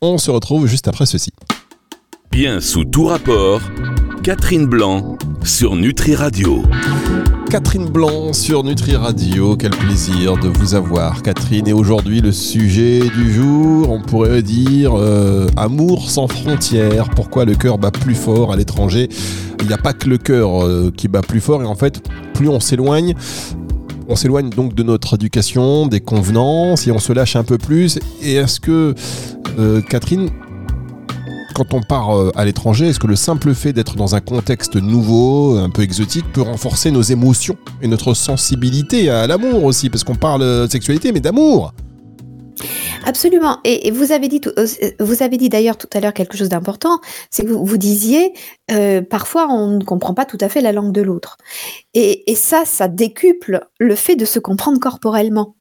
on 0.00 0.18
se 0.18 0.30
retrouve 0.30 0.66
juste 0.66 0.88
après 0.88 1.06
ceci. 1.06 1.32
Bien 2.30 2.60
sous 2.60 2.84
tout 2.84 3.04
rapport, 3.04 3.60
Catherine 4.22 4.66
Blanc 4.66 5.18
sur 5.44 5.76
Nutri 5.76 6.14
Radio. 6.14 6.62
Catherine 7.52 7.90
Blanc 7.90 8.32
sur 8.32 8.64
Nutri 8.64 8.96
Radio, 8.96 9.58
quel 9.58 9.72
plaisir 9.72 10.38
de 10.38 10.48
vous 10.48 10.74
avoir 10.74 11.20
Catherine. 11.20 11.68
Et 11.68 11.74
aujourd'hui 11.74 12.22
le 12.22 12.32
sujet 12.32 13.00
du 13.00 13.30
jour, 13.30 13.90
on 13.90 14.00
pourrait 14.00 14.40
dire 14.40 14.98
euh, 14.98 15.48
amour 15.58 16.08
sans 16.08 16.28
frontières, 16.28 17.10
pourquoi 17.10 17.44
le 17.44 17.54
cœur 17.54 17.76
bat 17.76 17.90
plus 17.90 18.14
fort 18.14 18.54
à 18.54 18.56
l'étranger? 18.56 19.10
Il 19.60 19.66
n'y 19.66 19.74
a 19.74 19.76
pas 19.76 19.92
que 19.92 20.08
le 20.08 20.16
cœur 20.16 20.64
euh, 20.64 20.90
qui 20.96 21.08
bat 21.08 21.20
plus 21.20 21.42
fort 21.42 21.62
et 21.62 21.66
en 21.66 21.74
fait 21.74 22.02
plus 22.32 22.48
on 22.48 22.58
s'éloigne, 22.58 23.14
on 24.08 24.16
s'éloigne 24.16 24.48
donc 24.48 24.74
de 24.74 24.82
notre 24.82 25.16
éducation, 25.16 25.86
des 25.86 26.00
convenances 26.00 26.86
et 26.86 26.90
on 26.90 27.00
se 27.00 27.12
lâche 27.12 27.36
un 27.36 27.44
peu 27.44 27.58
plus. 27.58 27.98
Et 28.22 28.36
est-ce 28.36 28.60
que, 28.60 28.94
euh, 29.58 29.82
Catherine, 29.82 30.30
quand 31.52 31.74
on 31.74 31.82
part 31.82 32.16
euh, 32.16 32.32
à 32.34 32.44
l'étranger, 32.44 32.88
est-ce 32.88 33.00
que 33.00 33.06
le 33.06 33.16
simple 33.16 33.54
fait 33.54 33.72
d'être 33.72 33.96
dans 33.96 34.14
un 34.14 34.20
contexte 34.20 34.76
nouveau, 34.76 35.56
un 35.58 35.70
peu 35.70 35.82
exotique, 35.82 36.24
peut 36.32 36.42
renforcer 36.42 36.90
nos 36.90 37.02
émotions 37.02 37.56
et 37.80 37.88
notre 37.88 38.14
sensibilité 38.14 39.10
à 39.10 39.26
l'amour 39.26 39.64
aussi? 39.64 39.90
Parce 39.90 40.04
qu'on 40.04 40.14
parle 40.14 40.40
de 40.42 40.70
sexualité, 40.70 41.12
mais 41.12 41.20
d'amour 41.20 41.72
Absolument. 43.04 43.58
Et, 43.64 43.90
vous 43.90 44.12
avez 44.12 44.28
dit, 44.28 44.40
euh, 44.46 44.66
vous 45.00 45.22
avez 45.22 45.36
dit 45.36 45.48
d'ailleurs 45.48 45.76
tout 45.76 45.88
à 45.92 46.00
l'heure 46.00 46.12
quelque 46.12 46.36
chose 46.36 46.48
d'important, 46.48 47.00
c'est 47.30 47.44
que 47.44 47.50
vous, 47.50 47.78
disiez, 47.78 48.32
euh, 48.70 49.02
parfois 49.02 49.48
on 49.50 49.78
ne 49.78 49.84
comprend 49.84 50.14
pas 50.14 50.24
tout 50.24 50.38
à 50.40 50.48
fait 50.48 50.60
la 50.60 50.72
langue 50.72 50.92
de 50.92 51.02
l'autre. 51.02 51.36
Et, 51.94 52.34
ça, 52.36 52.64
ça 52.64 52.88
décuple 52.88 53.66
le 53.78 53.94
fait 53.94 54.16
de 54.16 54.24
se 54.24 54.38
comprendre 54.38 54.78
corporellement. 54.78 55.54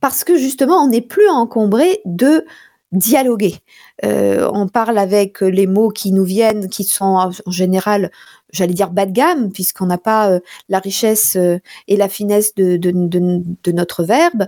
Parce 0.00 0.24
que 0.24 0.36
justement, 0.36 0.82
on 0.82 0.88
n'est 0.88 1.02
plus 1.02 1.28
encombré 1.28 2.00
de 2.04 2.44
dialoguer. 2.92 3.56
Euh, 4.04 4.48
on 4.52 4.68
parle 4.68 4.98
avec 4.98 5.40
les 5.40 5.66
mots 5.66 5.90
qui 5.90 6.12
nous 6.12 6.24
viennent, 6.24 6.68
qui 6.68 6.84
sont 6.84 7.32
en 7.46 7.50
général, 7.50 8.10
j'allais 8.52 8.74
dire 8.74 8.90
bas 8.90 9.06
de 9.06 9.12
gamme, 9.12 9.50
puisqu'on 9.50 9.86
n'a 9.86 9.98
pas 9.98 10.30
euh, 10.30 10.40
la 10.68 10.78
richesse 10.78 11.36
euh, 11.36 11.58
et 11.88 11.96
la 11.96 12.08
finesse 12.08 12.54
de, 12.54 12.76
de, 12.76 12.90
de, 12.92 13.42
de 13.62 13.72
notre 13.72 14.04
verbe, 14.04 14.46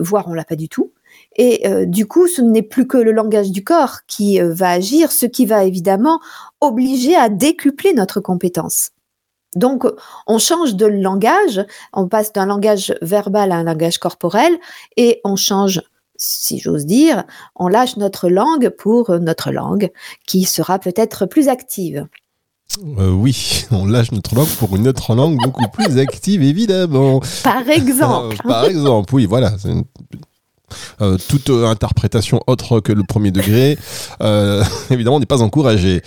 voire 0.00 0.26
on 0.28 0.34
l'a 0.34 0.44
pas 0.44 0.56
du 0.56 0.68
tout. 0.68 0.92
Et 1.36 1.64
du 1.86 2.06
coup, 2.06 2.26
ce 2.26 2.42
n'est 2.42 2.62
plus 2.62 2.86
que 2.86 2.98
le 2.98 3.12
langage 3.12 3.50
du 3.50 3.64
corps 3.64 4.00
qui 4.06 4.38
va 4.40 4.70
agir, 4.70 5.12
ce 5.12 5.26
qui 5.26 5.46
va 5.46 5.64
évidemment 5.64 6.20
obliger 6.60 7.16
à 7.16 7.28
décupler 7.28 7.94
notre 7.94 8.20
compétence. 8.20 8.90
Donc, 9.54 9.84
on 10.26 10.38
change 10.38 10.74
de 10.74 10.86
langage, 10.86 11.64
on 11.92 12.08
passe 12.08 12.32
d'un 12.32 12.46
langage 12.46 12.94
verbal 13.02 13.52
à 13.52 13.56
un 13.56 13.64
langage 13.64 13.98
corporel 13.98 14.58
et 14.96 15.20
on 15.24 15.36
change 15.36 15.80
si 16.22 16.58
j'ose 16.58 16.86
dire, 16.86 17.24
on 17.56 17.68
lâche 17.68 17.96
notre 17.96 18.28
langue 18.28 18.70
pour 18.70 19.10
notre 19.18 19.50
langue, 19.50 19.90
qui 20.26 20.44
sera 20.44 20.78
peut-être 20.78 21.26
plus 21.26 21.48
active. 21.48 22.06
Euh, 22.98 23.10
oui, 23.10 23.64
on 23.70 23.86
lâche 23.86 24.12
notre 24.12 24.34
langue 24.34 24.48
pour 24.58 24.76
une 24.76 24.86
autre 24.88 25.14
langue 25.14 25.36
beaucoup 25.36 25.68
plus 25.72 25.98
active, 25.98 26.42
évidemment. 26.42 27.20
Par 27.42 27.68
exemple. 27.68 28.36
Euh, 28.44 28.48
par 28.48 28.64
exemple, 28.64 29.14
oui, 29.14 29.26
voilà. 29.26 29.52
Euh, 31.02 31.18
toute 31.28 31.50
interprétation 31.50 32.40
autre 32.46 32.80
que 32.80 32.92
le 32.92 33.02
premier 33.02 33.30
degré, 33.30 33.76
évidemment, 34.90 35.18
n'est 35.18 35.26
pas 35.26 35.42
encouragée. 35.42 36.02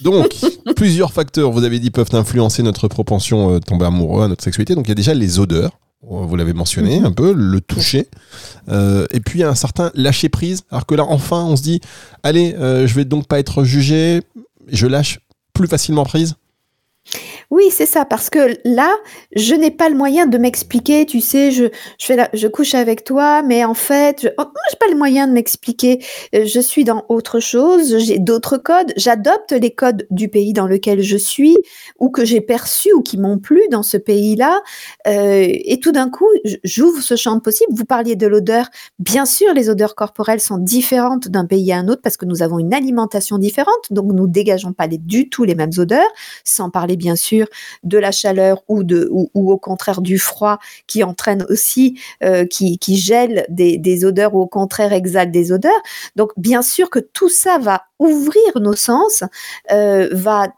donc, 0.00 0.34
plusieurs 0.76 1.12
facteurs, 1.12 1.52
vous 1.52 1.62
avez 1.62 1.78
dit, 1.78 1.90
peuvent 1.90 2.14
influencer 2.14 2.62
notre 2.62 2.88
propension 2.88 3.56
à 3.56 3.60
tomber 3.60 3.84
amoureux, 3.84 4.24
à 4.24 4.28
notre 4.28 4.42
sexualité. 4.42 4.74
Donc, 4.74 4.86
il 4.86 4.88
y 4.88 4.92
a 4.92 4.96
déjà 4.96 5.14
les 5.14 5.38
odeurs 5.38 5.72
vous 6.02 6.36
l'avez 6.36 6.52
mentionné 6.52 6.98
un 6.98 7.12
peu, 7.12 7.32
le 7.32 7.60
toucher, 7.60 8.08
euh, 8.68 9.06
et 9.10 9.20
puis 9.20 9.42
un 9.42 9.54
certain 9.54 9.90
lâcher 9.94 10.28
prise. 10.28 10.62
Alors 10.70 10.86
que 10.86 10.94
là, 10.94 11.04
enfin, 11.04 11.44
on 11.44 11.56
se 11.56 11.62
dit, 11.62 11.80
allez, 12.22 12.54
euh, 12.54 12.86
je 12.86 12.94
vais 12.94 13.04
donc 13.04 13.26
pas 13.26 13.38
être 13.38 13.64
jugé, 13.64 14.22
je 14.68 14.86
lâche 14.86 15.20
plus 15.52 15.68
facilement 15.68 16.04
prise. 16.04 16.36
Oui, 17.50 17.64
c'est 17.72 17.86
ça, 17.86 18.04
parce 18.04 18.30
que 18.30 18.56
là, 18.64 18.96
je 19.34 19.56
n'ai 19.56 19.72
pas 19.72 19.88
le 19.88 19.96
moyen 19.96 20.28
de 20.28 20.38
m'expliquer, 20.38 21.04
tu 21.04 21.20
sais, 21.20 21.50
je, 21.50 22.46
couche 22.46 22.74
avec 22.74 23.02
toi, 23.02 23.42
mais 23.42 23.64
en 23.64 23.74
fait, 23.74 24.20
je 24.22 24.28
n'ai 24.28 24.78
pas 24.78 24.88
le 24.88 24.96
moyen 24.96 25.26
de 25.26 25.32
m'expliquer. 25.32 25.98
Euh, 26.32 26.44
je 26.46 26.60
suis 26.60 26.84
dans 26.84 27.04
autre 27.08 27.40
chose, 27.40 27.98
j'ai 27.98 28.20
d'autres 28.20 28.56
codes, 28.56 28.92
j'adopte 28.96 29.50
les 29.50 29.72
codes 29.74 30.06
du 30.10 30.28
pays 30.28 30.52
dans 30.52 30.68
lequel 30.68 31.02
je 31.02 31.16
suis, 31.16 31.56
ou 31.98 32.08
que 32.08 32.24
j'ai 32.24 32.40
perçus, 32.40 32.92
ou 32.92 33.02
qui 33.02 33.18
m'ont 33.18 33.38
plu 33.38 33.62
dans 33.72 33.82
ce 33.82 33.96
pays-là, 33.96 34.62
euh, 35.08 35.48
et 35.50 35.80
tout 35.80 35.90
d'un 35.90 36.08
coup, 36.08 36.28
j'ouvre 36.62 37.02
ce 37.02 37.16
champ 37.16 37.34
de 37.34 37.40
possible. 37.40 37.72
Vous 37.74 37.84
parliez 37.84 38.14
de 38.14 38.28
l'odeur. 38.28 38.66
Bien 39.00 39.26
sûr, 39.26 39.52
les 39.54 39.68
odeurs 39.68 39.96
corporelles 39.96 40.40
sont 40.40 40.58
différentes 40.58 41.26
d'un 41.26 41.46
pays 41.46 41.72
à 41.72 41.78
un 41.78 41.88
autre 41.88 42.02
parce 42.02 42.16
que 42.16 42.26
nous 42.26 42.42
avons 42.42 42.60
une 42.60 42.74
alimentation 42.74 43.38
différente, 43.38 43.90
donc 43.90 44.12
nous 44.12 44.28
dégageons 44.28 44.72
pas 44.72 44.86
du 44.86 45.28
tout 45.28 45.42
les 45.42 45.56
mêmes 45.56 45.70
odeurs, 45.78 46.10
sans 46.44 46.70
parler 46.70 46.96
bien 46.96 47.16
sûr 47.16 47.39
de 47.82 47.98
la 47.98 48.12
chaleur 48.12 48.62
ou, 48.68 48.84
de, 48.84 49.08
ou, 49.10 49.28
au 49.34 49.58
contraire 49.58 50.00
du 50.00 50.18
froid 50.18 50.58
qui 50.86 51.04
entraîne 51.04 51.44
aussi, 51.48 51.98
euh, 52.22 52.46
qui, 52.46 52.78
qui 52.78 52.96
gèle 52.96 53.46
des, 53.48 53.78
des 53.78 54.04
odeurs 54.04 54.34
ou 54.34 54.40
au 54.40 54.46
contraire 54.46 54.92
exhale 54.92 55.30
des 55.30 55.52
odeurs. 55.52 55.82
Donc 56.16 56.32
bien 56.36 56.62
sûr 56.62 56.90
que 56.90 56.98
tout 56.98 57.28
ça 57.28 57.58
va 57.58 57.82
ouvrir 58.00 58.58
nos 58.60 58.74
sens, 58.74 59.22
euh, 59.70 60.08
va 60.10 60.48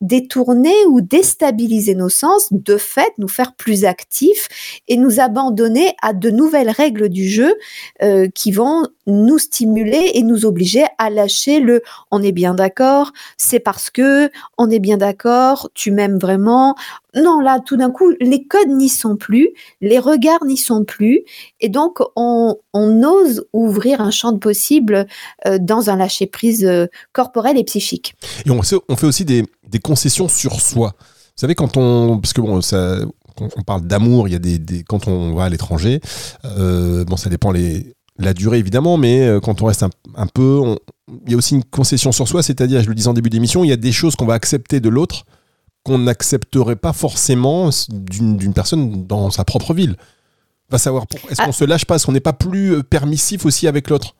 détourner 0.00 0.74
ou 0.88 1.00
déstabiliser 1.00 1.94
nos 1.94 2.10
sens, 2.10 2.48
de 2.52 2.76
fait 2.76 3.12
nous 3.18 3.28
faire 3.28 3.54
plus 3.54 3.84
actifs 3.84 4.82
et 4.88 4.96
nous 4.96 5.18
abandonner 5.18 5.94
à 6.02 6.12
de 6.12 6.30
nouvelles 6.30 6.70
règles 6.70 7.08
du 7.08 7.26
jeu 7.26 7.54
euh, 8.02 8.28
qui 8.34 8.52
vont 8.52 8.86
nous 9.06 9.38
stimuler 9.38 10.12
et 10.14 10.22
nous 10.22 10.44
obliger 10.44 10.84
à 10.98 11.08
lâcher 11.08 11.60
le 11.60 11.82
on 12.10 12.22
est 12.22 12.32
bien 12.32 12.54
d'accord, 12.54 13.12
c'est 13.38 13.58
parce 13.58 13.90
que 13.90 14.30
on 14.58 14.70
est 14.70 14.78
bien 14.78 14.98
d'accord, 14.98 15.70
tu 15.74 15.90
m'aimes 15.90 16.18
vraiment. 16.22 16.74
Non, 17.14 17.40
là, 17.40 17.60
tout 17.60 17.76
d'un 17.76 17.90
coup, 17.90 18.10
les 18.20 18.46
codes 18.46 18.70
n'y 18.70 18.88
sont 18.88 19.16
plus, 19.16 19.50
les 19.82 19.98
regards 19.98 20.44
n'y 20.46 20.56
sont 20.56 20.84
plus, 20.84 21.24
et 21.60 21.68
donc 21.68 21.98
on, 22.16 22.56
ose 22.72 23.44
ouvrir 23.52 24.00
un 24.00 24.10
champ 24.10 24.32
de 24.32 24.38
possible 24.38 25.06
euh, 25.46 25.58
dans 25.60 25.90
un 25.90 25.96
lâcher-prise 25.96 26.64
euh, 26.64 26.86
corporel 27.12 27.58
et 27.58 27.64
psychique. 27.64 28.14
Et 28.46 28.50
on, 28.50 28.62
fait 28.62 29.06
aussi 29.06 29.26
des, 29.26 29.44
concessions 29.82 30.28
sur 30.28 30.60
soi. 30.60 30.94
Vous 30.98 31.40
savez, 31.40 31.54
quand 31.54 31.76
on. 31.76 32.18
Parce 32.18 32.32
que 32.32 32.40
bon, 32.40 32.60
ça, 32.62 33.00
on 33.38 33.62
parle 33.62 33.82
d'amour, 33.82 34.28
il 34.28 34.32
y 34.32 34.34
a 34.34 34.38
des, 34.38 34.84
quand 34.84 35.08
on 35.08 35.34
va 35.34 35.44
à 35.44 35.48
l'étranger, 35.48 36.00
euh, 36.44 37.04
bon, 37.04 37.16
ça 37.16 37.28
dépend 37.28 37.52
la 38.18 38.34
durée 38.34 38.58
évidemment, 38.58 38.96
mais 38.96 39.38
quand 39.42 39.60
on 39.62 39.66
reste 39.66 39.84
un, 40.14 40.26
peu, 40.26 40.76
il 41.26 41.32
y 41.32 41.34
a 41.34 41.36
aussi 41.36 41.56
une 41.56 41.64
concession 41.64 42.12
sur 42.12 42.28
soi, 42.28 42.42
c'est-à-dire, 42.42 42.82
je 42.82 42.88
le 42.88 42.94
disais 42.94 43.08
en 43.08 43.14
début 43.14 43.30
d'émission, 43.30 43.64
il 43.64 43.68
y 43.68 43.72
a 43.72 43.76
des 43.76 43.92
choses 43.92 44.16
qu'on 44.16 44.26
va 44.26 44.34
accepter 44.34 44.80
de 44.80 44.88
l'autre 44.88 45.24
qu'on 45.84 45.98
n'accepterait 45.98 46.76
pas 46.76 46.92
forcément 46.92 47.70
d'une 47.88 48.54
personne 48.54 49.06
dans 49.06 49.30
sa 49.30 49.44
propre 49.44 49.74
ville. 49.74 49.96
Va 50.70 50.78
savoir 50.78 51.04
Est-ce 51.28 51.42
ah. 51.42 51.46
qu'on 51.46 51.52
se 51.52 51.64
lâche 51.64 51.84
pas? 51.84 51.96
Est-ce 51.96 52.06
qu'on 52.06 52.12
n'est 52.12 52.20
pas 52.20 52.32
plus 52.32 52.74
euh, 52.74 52.82
permissif 52.82 53.44
aussi 53.44 53.68
avec 53.68 53.90
l'autre? 53.90 54.14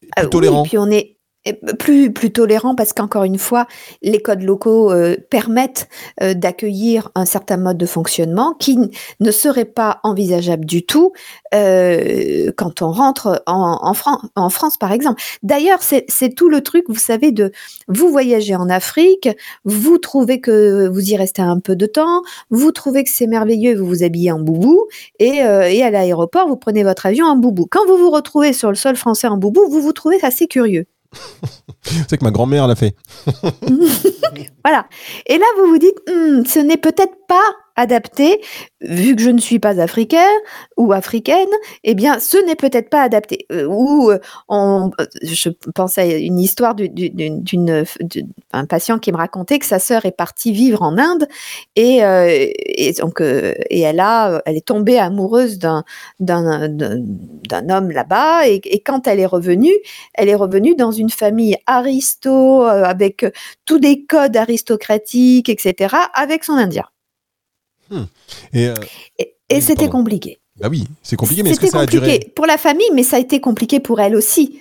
Plus 0.00 0.26
euh, 0.26 0.28
tolérant 0.28 0.62
puis 0.62 0.78
on 0.78 0.90
est 0.90 1.13
plus, 1.52 2.12
tolérant 2.32 2.74
parce 2.74 2.92
qu'encore 2.92 3.24
une 3.24 3.38
fois, 3.38 3.66
les 4.02 4.20
codes 4.20 4.42
locaux 4.42 4.90
euh, 4.90 5.16
permettent 5.30 5.88
euh, 6.22 6.34
d'accueillir 6.34 7.10
un 7.14 7.26
certain 7.26 7.56
mode 7.56 7.76
de 7.76 7.86
fonctionnement 7.86 8.54
qui 8.54 8.78
ne 9.20 9.30
serait 9.30 9.64
pas 9.64 10.00
envisageable 10.02 10.64
du 10.64 10.84
tout 10.86 11.12
euh, 11.54 12.50
quand 12.56 12.82
on 12.82 12.90
rentre 12.90 13.42
en, 13.46 13.78
en, 13.82 14.18
en 14.36 14.50
France, 14.50 14.76
par 14.76 14.92
exemple. 14.92 15.22
D'ailleurs, 15.42 15.80
c'est 15.82 16.34
tout 16.34 16.48
le 16.48 16.62
truc, 16.62 16.84
vous 16.88 16.94
savez, 16.94 17.30
de 17.30 17.52
vous 17.88 18.08
voyagez 18.08 18.56
en 18.56 18.68
Afrique, 18.68 19.28
vous 19.64 19.98
trouvez 19.98 20.40
que 20.40 20.88
vous 20.88 21.10
y 21.10 21.16
restez 21.16 21.42
un 21.42 21.60
peu 21.60 21.76
de 21.76 21.86
temps, 21.86 22.22
vous 22.50 22.72
trouvez 22.72 23.04
que 23.04 23.10
c'est 23.10 23.26
merveilleux, 23.26 23.76
vous 23.76 23.86
vous 23.86 24.02
habillez 24.02 24.32
en 24.32 24.40
boubou, 24.40 24.86
et, 25.18 25.38
et 25.38 25.82
à 25.82 25.90
l'aéroport, 25.90 26.48
vous 26.48 26.56
prenez 26.56 26.82
votre 26.84 27.06
avion 27.06 27.26
en 27.26 27.36
boubou. 27.36 27.66
Quand 27.70 27.86
vous 27.86 27.96
vous 27.96 28.10
retrouvez 28.10 28.52
sur 28.52 28.70
le 28.70 28.76
sol 28.76 28.96
français 28.96 29.28
en 29.28 29.36
boubou, 29.36 29.68
vous 29.68 29.80
vous 29.80 29.92
trouvez 29.92 30.18
assez 30.22 30.46
curieux. 30.46 30.86
C'est 32.08 32.18
que 32.18 32.24
ma 32.24 32.30
grand-mère 32.30 32.66
l'a 32.66 32.76
fait. 32.76 32.96
voilà. 34.64 34.86
Et 35.26 35.38
là, 35.38 35.44
vous 35.58 35.68
vous 35.68 35.78
dites, 35.78 35.98
hmm, 36.08 36.44
ce 36.46 36.58
n'est 36.58 36.76
peut-être 36.76 37.14
pas 37.28 37.44
adapté, 37.76 38.40
vu 38.80 39.16
que 39.16 39.22
je 39.22 39.30
ne 39.30 39.40
suis 39.40 39.58
pas 39.58 39.80
africain 39.80 40.28
ou 40.76 40.92
africaine, 40.92 41.48
eh 41.82 41.94
bien, 41.94 42.20
ce 42.20 42.36
n'est 42.46 42.54
peut-être 42.54 42.88
pas 42.88 43.02
adapté. 43.02 43.46
Euh, 43.52 43.66
ou 43.66 44.10
euh, 44.10 44.18
on, 44.48 44.90
je 45.22 45.50
pense 45.74 45.98
à 45.98 46.04
une 46.04 46.38
histoire 46.38 46.74
d'un 46.74 48.66
patient 48.68 48.98
qui 48.98 49.12
me 49.12 49.16
racontait 49.16 49.58
que 49.58 49.66
sa 49.66 49.78
sœur 49.78 50.04
est 50.06 50.12
partie 50.12 50.52
vivre 50.52 50.82
en 50.82 50.98
Inde 50.98 51.26
et, 51.76 52.04
euh, 52.04 52.26
et 52.28 52.92
donc 53.00 53.20
et 53.20 53.80
elle 53.80 54.00
a, 54.00 54.42
elle 54.46 54.56
est 54.56 54.66
tombée 54.66 54.98
amoureuse 54.98 55.58
d'un 55.58 55.84
d'un 56.20 57.70
homme 57.70 57.90
là-bas 57.90 58.48
et, 58.48 58.60
et, 58.64 58.80
quand 58.80 59.06
elle 59.06 59.20
est 59.20 59.26
revenue, 59.26 59.74
elle 60.14 60.28
est 60.28 60.34
revenue 60.34 60.74
dans 60.74 60.92
une 60.92 61.10
famille 61.10 61.56
aristo 61.66 62.62
avec 62.62 63.24
tous 63.64 63.78
des 63.78 64.04
codes 64.04 64.36
aristocratiques, 64.36 65.48
etc., 65.48 65.96
avec 66.14 66.44
son 66.44 66.54
indien. 66.54 66.84
Hmm. 67.94 68.06
Euh, 68.56 68.74
et, 69.48 69.60
c'était 69.60 69.88
compliqué. 69.88 70.40
Bah 70.56 70.68
oui, 70.70 70.84
c'est 71.02 71.16
compliqué, 71.16 71.42
mais 71.42 71.50
est-ce 71.50 71.60
que 71.60 71.68
ça 71.68 71.80
a 71.80 71.86
duré 71.86 72.32
pour 72.34 72.46
la 72.46 72.58
famille, 72.58 72.88
mais 72.94 73.02
ça 73.02 73.16
a 73.16 73.18
été 73.20 73.40
compliqué 73.40 73.80
pour 73.80 74.00
elle 74.00 74.16
aussi. 74.16 74.60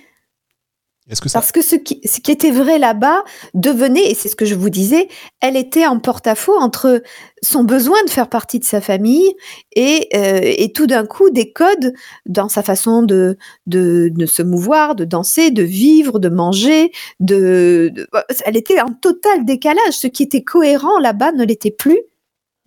Que 1.09 1.29
Parce 1.33 1.51
que 1.51 1.61
ce 1.61 1.75
qui, 1.75 1.99
ce 2.05 2.21
qui 2.21 2.31
était 2.31 2.51
vrai 2.51 2.79
là-bas 2.79 3.25
devenait, 3.53 4.09
et 4.09 4.15
c'est 4.15 4.29
ce 4.29 4.37
que 4.37 4.45
je 4.45 4.55
vous 4.55 4.69
disais, 4.69 5.09
elle 5.41 5.57
était 5.57 5.85
en 5.85 5.99
porte-à-faux 5.99 6.57
entre 6.57 7.03
son 7.41 7.65
besoin 7.65 8.01
de 8.05 8.09
faire 8.09 8.29
partie 8.29 8.57
de 8.57 8.63
sa 8.63 8.79
famille 8.79 9.35
et, 9.75 10.07
euh, 10.15 10.39
et 10.41 10.71
tout 10.71 10.87
d'un 10.87 11.05
coup 11.05 11.29
des 11.29 11.51
codes 11.51 11.93
dans 12.25 12.47
sa 12.47 12.63
façon 12.63 13.03
de, 13.03 13.37
de, 13.67 14.09
de, 14.15 14.25
se 14.25 14.43
mouvoir, 14.43 14.95
de 14.95 15.03
danser, 15.03 15.51
de 15.51 15.63
vivre, 15.63 16.19
de 16.19 16.29
manger. 16.29 16.93
De, 17.19 17.91
de, 17.93 18.07
elle 18.45 18.55
était 18.55 18.79
en 18.79 18.93
total 18.93 19.43
décalage. 19.43 19.93
Ce 19.93 20.07
qui 20.07 20.23
était 20.23 20.43
cohérent 20.43 20.99
là-bas 20.99 21.33
ne 21.33 21.43
l'était 21.43 21.71
plus 21.71 21.99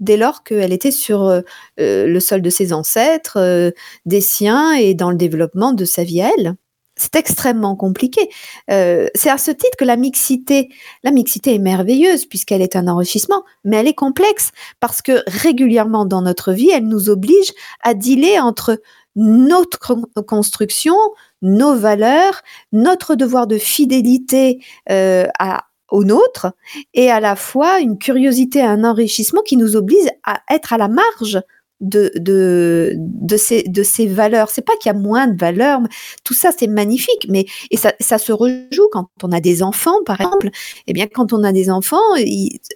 dès 0.00 0.16
lors 0.16 0.42
qu'elle 0.42 0.72
était 0.72 0.90
sur 0.90 1.24
euh, 1.24 1.40
euh, 1.80 2.06
le 2.06 2.20
sol 2.20 2.42
de 2.42 2.50
ses 2.50 2.72
ancêtres, 2.72 3.38
euh, 3.38 3.70
des 4.04 4.20
siens 4.20 4.74
et 4.74 4.94
dans 4.94 5.10
le 5.10 5.16
développement 5.16 5.72
de 5.72 5.84
sa 5.84 6.04
vie 6.04 6.22
à 6.22 6.30
elle. 6.36 6.54
C'est 6.98 7.16
extrêmement 7.16 7.76
compliqué. 7.76 8.30
c'est 8.68 9.28
à 9.28 9.36
ce 9.36 9.50
titre 9.50 9.76
que 9.78 9.84
la 9.84 9.96
mixité, 9.96 10.70
la 11.02 11.10
mixité 11.10 11.54
est 11.54 11.58
merveilleuse 11.58 12.24
puisqu'elle 12.24 12.62
est 12.62 12.74
un 12.74 12.88
enrichissement, 12.88 13.44
mais 13.64 13.76
elle 13.76 13.86
est 13.86 13.92
complexe 13.92 14.50
parce 14.80 15.02
que 15.02 15.22
régulièrement 15.26 16.06
dans 16.06 16.22
notre 16.22 16.54
vie, 16.54 16.70
elle 16.70 16.88
nous 16.88 17.10
oblige 17.10 17.52
à 17.82 17.92
dealer 17.92 18.38
entre 18.42 18.80
notre 19.14 19.94
construction, 20.26 20.96
nos 21.42 21.74
valeurs, 21.74 22.40
notre 22.72 23.14
devoir 23.14 23.46
de 23.46 23.58
fidélité 23.58 24.64
à, 24.88 25.66
au 25.90 26.04
nôtre 26.04 26.52
et 26.94 27.10
à 27.10 27.20
la 27.20 27.36
fois 27.36 27.80
une 27.80 27.98
curiosité, 27.98 28.62
un 28.62 28.84
enrichissement 28.84 29.42
qui 29.42 29.56
nous 29.56 29.76
oblige 29.76 30.08
à 30.24 30.40
être 30.50 30.72
à 30.72 30.78
la 30.78 30.88
marge 30.88 31.40
de, 31.80 32.10
de, 32.16 32.94
de, 32.96 33.36
ces, 33.36 33.62
de 33.64 33.82
ces 33.82 34.06
valeurs. 34.06 34.50
C'est 34.50 34.62
pas 34.62 34.72
qu'il 34.80 34.90
y 34.90 34.94
a 34.94 34.98
moins 34.98 35.26
de 35.26 35.38
valeurs, 35.38 35.80
tout 36.24 36.34
ça 36.34 36.50
c'est 36.56 36.66
magnifique, 36.66 37.26
mais 37.28 37.44
et 37.70 37.76
ça, 37.76 37.92
ça 38.00 38.18
se 38.18 38.32
rejoue 38.32 38.88
quand 38.92 39.08
on 39.22 39.32
a 39.32 39.40
des 39.40 39.62
enfants, 39.62 40.02
par 40.04 40.20
exemple. 40.20 40.50
Eh 40.86 40.92
bien, 40.92 41.06
quand 41.06 41.32
on 41.32 41.44
a 41.44 41.52
des 41.52 41.70
enfants, 41.70 41.96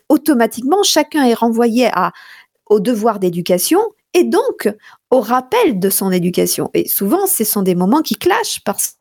automatiquement 0.08 0.82
chacun 0.82 1.24
est 1.24 1.34
renvoyé 1.34 1.88
à, 1.92 2.12
au 2.66 2.80
devoir 2.80 3.18
d'éducation 3.18 3.80
et 4.14 4.24
donc 4.24 4.72
au 5.10 5.20
rappel 5.20 5.78
de 5.78 5.90
son 5.90 6.10
éducation. 6.10 6.70
Et 6.74 6.88
souvent, 6.88 7.26
ce 7.26 7.44
sont 7.44 7.62
des 7.62 7.74
moments 7.74 8.02
qui 8.02 8.16
clashent 8.16 8.60
parce 8.64 8.96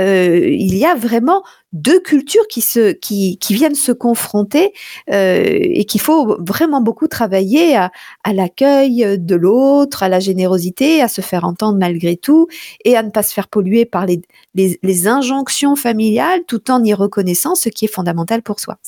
euh, 0.00 0.48
il 0.48 0.76
y 0.76 0.84
a 0.84 0.94
vraiment 0.94 1.44
deux 1.74 2.00
cultures 2.00 2.46
qui, 2.48 2.62
se, 2.62 2.92
qui, 2.92 3.36
qui 3.38 3.52
viennent 3.52 3.74
se 3.74 3.92
confronter 3.92 4.72
euh, 5.10 5.44
et 5.44 5.84
qu'il 5.84 6.00
faut 6.00 6.36
vraiment 6.38 6.80
beaucoup 6.80 7.08
travailler 7.08 7.76
à, 7.76 7.90
à 8.22 8.32
l'accueil 8.32 9.18
de 9.18 9.34
l'autre, 9.34 10.02
à 10.02 10.08
la 10.08 10.20
générosité, 10.20 11.02
à 11.02 11.08
se 11.08 11.20
faire 11.20 11.44
entendre 11.44 11.78
malgré 11.78 12.16
tout 12.16 12.46
et 12.84 12.96
à 12.96 13.02
ne 13.02 13.10
pas 13.10 13.22
se 13.22 13.34
faire 13.34 13.48
polluer 13.48 13.84
par 13.84 14.06
les, 14.06 14.22
les, 14.54 15.06
injonctions 15.08 15.76
familiales 15.76 16.44
tout 16.46 16.70
en 16.70 16.82
y 16.82 16.94
reconnaissant 16.94 17.54
ce 17.56 17.68
qui 17.68 17.84
est 17.84 17.92
fondamental 17.92 18.40
pour 18.42 18.60
soi 18.60 18.78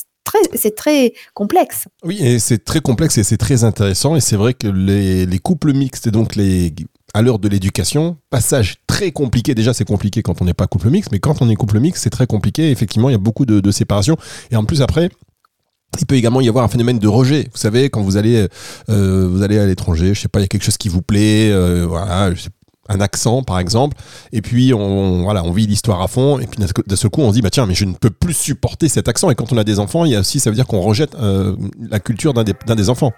c'est 0.54 0.74
très 0.74 1.14
complexe. 1.34 1.86
Oui, 2.04 2.38
c'est 2.40 2.64
très 2.64 2.80
complexe 2.80 3.16
et 3.16 3.22
c'est 3.22 3.36
très 3.36 3.64
intéressant. 3.64 4.16
Et 4.16 4.20
c'est 4.20 4.36
vrai 4.36 4.54
que 4.54 4.66
les, 4.66 5.24
les, 5.24 5.38
couples 5.38 5.72
mixtes 5.72 6.06
et 6.06 6.10
donc 6.10 6.36
les 6.36 6.74
à 7.16 7.22
l'heure 7.22 7.38
de 7.38 7.48
l'éducation, 7.48 8.18
passage 8.28 8.76
très 8.86 9.10
compliqué. 9.10 9.54
Déjà, 9.54 9.72
c'est 9.72 9.86
compliqué 9.86 10.22
quand 10.22 10.42
on 10.42 10.44
n'est 10.44 10.52
pas 10.52 10.66
couple 10.66 10.90
mixte, 10.90 11.12
mais 11.12 11.18
quand 11.18 11.40
on 11.40 11.48
est 11.48 11.54
couple 11.54 11.80
mixte, 11.80 12.02
c'est 12.02 12.10
très 12.10 12.26
compliqué. 12.26 12.70
Effectivement, 12.70 13.08
il 13.08 13.12
y 13.12 13.14
a 13.14 13.18
beaucoup 13.18 13.46
de, 13.46 13.60
de 13.60 13.70
séparations. 13.70 14.18
Et 14.50 14.56
en 14.56 14.64
plus, 14.64 14.82
après, 14.82 15.08
il 15.98 16.04
peut 16.04 16.16
également 16.16 16.42
y 16.42 16.48
avoir 16.50 16.62
un 16.62 16.68
phénomène 16.68 16.98
de 16.98 17.08
rejet. 17.08 17.48
Vous 17.52 17.58
savez, 17.58 17.88
quand 17.88 18.02
vous 18.02 18.18
allez, 18.18 18.46
euh, 18.90 19.28
vous 19.30 19.42
allez 19.42 19.58
à 19.58 19.64
l'étranger, 19.64 20.12
je 20.12 20.20
sais 20.20 20.28
pas, 20.28 20.40
il 20.40 20.42
y 20.42 20.44
a 20.44 20.48
quelque 20.48 20.64
chose 20.64 20.76
qui 20.76 20.90
vous 20.90 21.00
plaît, 21.00 21.50
euh, 21.52 21.88
un 22.90 23.00
accent 23.00 23.42
par 23.42 23.60
exemple, 23.60 23.96
et 24.32 24.42
puis 24.42 24.74
on, 24.74 25.22
voilà, 25.22 25.42
on 25.42 25.52
vit 25.52 25.66
l'histoire 25.66 26.02
à 26.02 26.08
fond, 26.08 26.38
et 26.38 26.46
puis 26.46 26.60
d'un 26.60 26.96
seul 26.96 27.10
coup 27.10 27.22
on 27.22 27.30
se 27.30 27.34
dit 27.34 27.42
bah 27.42 27.50
tiens, 27.50 27.66
mais 27.66 27.74
je 27.74 27.86
ne 27.86 27.94
peux 27.94 28.10
plus 28.10 28.34
supporter 28.34 28.90
cet 28.90 29.08
accent. 29.08 29.30
Et 29.30 29.34
quand 29.34 29.54
on 29.54 29.56
a 29.56 29.64
des 29.64 29.78
enfants, 29.78 30.04
il 30.04 30.12
y 30.12 30.16
a 30.16 30.20
aussi, 30.20 30.38
ça 30.38 30.50
veut 30.50 30.56
dire 30.56 30.66
qu'on 30.66 30.82
rejette 30.82 31.14
euh, 31.14 31.56
la 31.80 31.98
culture 31.98 32.34
d'un 32.34 32.74
des 32.74 32.90
enfants. 32.90 33.12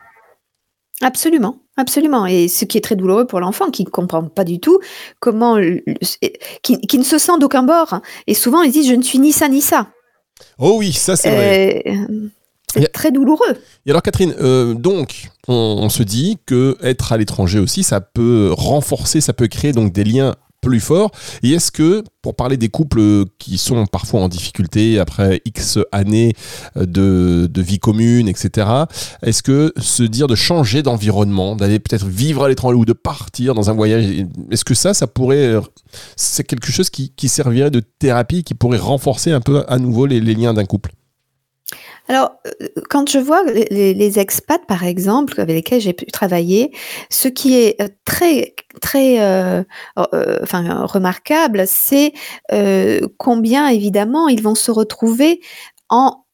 Absolument, 1.03 1.57
absolument. 1.79 2.27
Et 2.27 2.49
ce 2.49 2.67
qui 2.67 2.77
est 2.77 2.83
très 2.83 2.97
douloureux 2.97 3.27
pour 3.27 3.41
l'enfant, 3.41 3.71
qui 3.71 3.85
ne 3.85 3.89
comprend 3.89 4.25
pas 4.25 4.45
du 4.45 4.61
tout 4.61 4.79
comment, 5.21 5.59
qui, 6.63 6.99
ne 6.99 7.03
se 7.03 7.17
sent 7.17 7.39
d'aucun 7.41 7.63
bord. 7.63 8.01
Et 8.27 8.35
souvent, 8.35 8.63
il 8.63 8.71
dit 8.71 8.87
Je 8.87 8.95
ne 8.95 9.03
suis 9.03 9.19
ni 9.19 9.33
ça 9.33 9.49
ni 9.49 9.63
ça. 9.63 9.89
Oh 10.59 10.77
oui, 10.79 10.93
ça 10.93 11.17
c'est 11.17 11.31
vrai. 11.31 11.83
Euh, 11.87 12.29
c'est 12.73 12.93
très 12.93 13.11
douloureux. 13.11 13.57
Et 13.87 13.91
alors, 13.91 14.03
Catherine, 14.03 14.35
euh, 14.41 14.75
donc, 14.75 15.29
on, 15.47 15.89
se 15.89 16.03
dit 16.03 16.39
que 16.45 16.77
être 16.83 17.13
à 17.13 17.17
l'étranger 17.17 17.59
aussi, 17.59 17.83
ça 17.83 18.01
peut 18.01 18.51
renforcer, 18.53 19.21
ça 19.21 19.33
peut 19.33 19.49
créer 19.49 19.73
donc 19.73 19.93
des 19.93 20.05
liens 20.05 20.37
plus 20.61 20.81
fort. 20.81 21.11
Et 21.43 21.53
est-ce 21.53 21.71
que, 21.71 22.03
pour 22.23 22.35
parler 22.35 22.57
des 22.57 22.69
couples 22.69 23.25
qui 23.39 23.59
sont 23.59 23.87
parfois 23.87 24.21
en 24.21 24.29
difficulté 24.29 24.99
après 24.99 25.41
X 25.45 25.79
années 25.93 26.35
de, 26.77 27.49
vie 27.57 27.79
commune, 27.79 28.29
etc., 28.29 28.67
est-ce 29.23 29.43
que 29.43 29.73
se 29.79 30.03
dire 30.03 30.27
de 30.27 30.35
changer 30.35 30.83
d'environnement, 30.83 31.57
d'aller 31.57 31.79
peut-être 31.79 32.07
vivre 32.07 32.45
à 32.45 32.49
l'étranger 32.49 32.77
ou 32.77 32.85
de 32.85 32.93
partir 32.93 33.55
dans 33.55 33.71
un 33.71 33.75
voyage, 33.75 34.05
est-ce 34.51 34.65
que 34.65 34.75
ça, 34.75 34.95
ça 34.95 35.07
pourrait, 35.07 35.57
c'est 36.17 36.45
quelque 36.45 36.71
chose 36.71 36.91
qui, 36.91 37.13
servirait 37.29 37.71
de 37.71 37.81
thérapie, 37.81 38.43
qui 38.43 38.55
pourrait 38.55 38.79
renforcer 38.79 39.33
un 39.33 39.41
peu 39.41 39.65
à 39.69 39.79
nouveau 39.79 40.07
les 40.07 40.21
liens 40.21 40.55
d'un 40.55 40.65
couple? 40.65 40.93
Alors, 42.09 42.37
euh, 42.47 42.69
quand 42.89 43.09
je 43.09 43.19
vois 43.19 43.43
les, 43.45 44.19
expats, 44.19 44.67
par 44.67 44.85
exemple, 44.85 45.41
avec 45.41 45.57
lesquels 45.57 45.81
j'ai 45.81 45.93
pu 45.93 46.07
travailler, 46.07 46.73
ce 47.11 47.29
qui 47.29 47.55
est 47.55 47.81
euh, 47.83 47.89
très, 48.07 48.55
très 48.81 49.21
euh, 49.21 49.63
enfin, 49.97 50.87
remarquable, 50.87 51.65
c'est 51.67 52.13
combien, 53.19 53.69
évidemment, 53.69 54.29
ils 54.29 54.43
vont 54.43 54.55
se 54.55 54.71
retrouver 54.71 55.41
en 55.91 56.25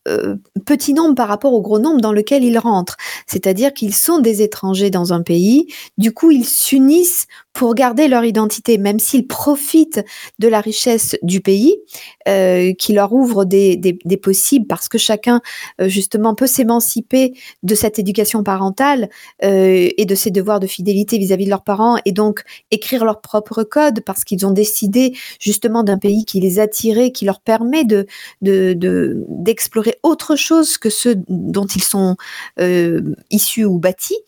petit 0.66 0.92
nombre 0.92 1.14
par 1.14 1.28
rapport 1.28 1.54
au 1.54 1.62
gros 1.62 1.78
nombre 1.78 2.02
dans 2.02 2.12
lequel 2.12 2.44
ils 2.44 2.58
rentrent. 2.58 2.98
C'est-à-dire 3.26 3.72
qu'ils 3.72 3.94
sont 3.94 4.18
des 4.18 4.42
étrangers 4.42 4.90
dans 4.90 5.14
un 5.14 5.22
pays, 5.22 5.72
du 5.96 6.12
coup 6.12 6.30
ils 6.30 6.44
s'unissent 6.44 7.26
pour 7.54 7.76
garder 7.76 8.08
leur 8.08 8.24
identité, 8.24 8.78
même 8.78 8.98
s'ils 8.98 9.28
profitent 9.28 10.04
de 10.40 10.48
la 10.48 10.60
richesse 10.60 11.16
du 11.22 11.40
pays, 11.40 11.76
euh, 12.28 12.74
qui 12.74 12.92
leur 12.92 13.12
ouvre 13.12 13.44
des, 13.44 13.76
des, 13.76 14.16
possibles, 14.16 14.66
parce 14.66 14.88
que 14.88 14.98
chacun, 14.98 15.40
euh, 15.80 15.88
justement, 15.88 16.34
peut 16.34 16.48
s'émanciper 16.48 17.32
de 17.62 17.74
cette 17.76 18.00
éducation 18.00 18.42
parentale 18.42 19.08
euh, 19.44 19.88
et 19.96 20.04
de 20.04 20.14
ses 20.16 20.32
devoirs 20.32 20.58
de 20.58 20.66
fidélité 20.66 21.16
vis-à-vis 21.16 21.44
de 21.44 21.50
leurs 21.50 21.62
parents, 21.62 21.96
et 22.04 22.10
donc 22.10 22.42
écrire 22.72 23.04
leur 23.04 23.20
propre 23.20 23.62
code, 23.62 24.00
parce 24.04 24.24
qu'ils 24.24 24.44
ont 24.44 24.50
décidé, 24.50 25.16
justement, 25.38 25.84
d'un 25.84 25.98
pays 25.98 26.24
qui 26.24 26.40
les 26.40 26.58
attirait, 26.58 27.12
qui 27.12 27.24
leur 27.24 27.40
permet 27.40 27.84
de 27.84 28.06
d'explorer 28.40 29.92
de, 29.92 29.96
autre 30.02 30.34
chose 30.34 30.76
que 30.76 30.90
ceux 30.90 31.16
dont 31.28 31.66
ils 31.66 31.84
sont 31.84 32.16
issus 33.30 33.64
ou 33.64 33.78
bâtis. 33.78 34.18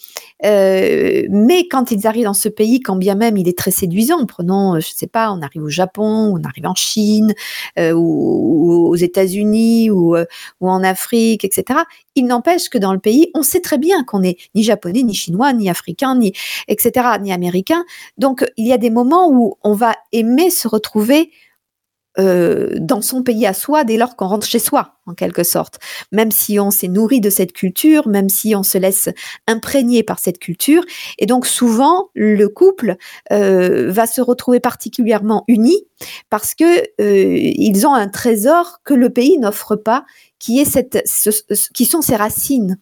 Mais 0.42 1.66
quand 1.68 1.90
ils 1.90 2.06
arrivent 2.06 2.24
dans 2.24 2.34
ce 2.34 2.48
pays, 2.48 2.80
quand 2.80 2.96
bien 2.96 3.15
même 3.16 3.36
il 3.36 3.48
est 3.48 3.58
très 3.58 3.70
séduisant, 3.70 4.24
prenons, 4.26 4.76
euh, 4.76 4.80
je 4.80 4.90
sais 4.94 5.06
pas, 5.06 5.32
on 5.32 5.42
arrive 5.42 5.62
au 5.62 5.68
Japon, 5.68 6.34
on 6.34 6.42
arrive 6.42 6.66
en 6.66 6.74
Chine, 6.74 7.34
euh, 7.78 7.92
ou, 7.92 8.88
aux 8.88 8.96
États-Unis, 8.96 9.90
ou, 9.90 10.16
ou 10.60 10.68
en 10.68 10.82
Afrique, 10.82 11.44
etc. 11.44 11.80
Il 12.14 12.26
n'empêche 12.26 12.68
que 12.68 12.78
dans 12.78 12.92
le 12.92 12.98
pays, 12.98 13.30
on 13.34 13.42
sait 13.42 13.60
très 13.60 13.78
bien 13.78 14.04
qu'on 14.04 14.20
n'est 14.20 14.36
ni 14.54 14.62
japonais, 14.62 15.02
ni 15.02 15.14
chinois, 15.14 15.52
ni 15.52 15.68
africain, 15.68 16.16
ni 16.16 16.32
etc., 16.68 17.06
ni 17.20 17.32
américain. 17.32 17.84
Donc 18.18 18.44
il 18.56 18.66
y 18.66 18.72
a 18.72 18.78
des 18.78 18.90
moments 18.90 19.28
où 19.30 19.56
on 19.62 19.72
va 19.72 19.94
aimer 20.12 20.50
se 20.50 20.68
retrouver 20.68 21.30
euh, 22.18 22.70
dans 22.78 23.02
son 23.02 23.22
pays 23.22 23.46
à 23.46 23.52
soi 23.52 23.84
dès 23.84 23.96
lors 23.96 24.16
qu'on 24.16 24.26
rentre 24.26 24.46
chez 24.46 24.58
soi, 24.58 24.94
en 25.06 25.14
quelque 25.14 25.44
sorte. 25.44 25.78
Même 26.12 26.30
si 26.30 26.58
on 26.58 26.70
s'est 26.70 26.88
nourri 26.88 27.20
de 27.20 27.30
cette 27.30 27.52
culture, 27.52 28.08
même 28.08 28.28
si 28.28 28.54
on 28.54 28.62
se 28.62 28.78
laisse 28.78 29.08
imprégner 29.46 30.02
par 30.02 30.18
cette 30.18 30.38
culture. 30.38 30.82
Et 31.18 31.26
donc 31.26 31.46
souvent, 31.46 32.08
le 32.14 32.48
couple 32.48 32.96
euh, 33.32 33.90
va 33.90 34.06
se 34.06 34.20
retrouver 34.20 34.60
particulièrement 34.60 35.44
uni 35.48 35.76
parce 36.30 36.54
que 36.54 36.80
euh, 37.00 37.36
ils 37.38 37.86
ont 37.86 37.94
un 37.94 38.08
trésor 38.08 38.80
que 38.84 38.94
le 38.94 39.10
pays 39.10 39.38
n'offre 39.38 39.76
pas, 39.76 40.04
qui 40.38 40.60
est 40.60 40.64
cette, 40.64 41.04
qui 41.74 41.84
sont 41.84 42.02
ses 42.02 42.16
racines. 42.16 42.78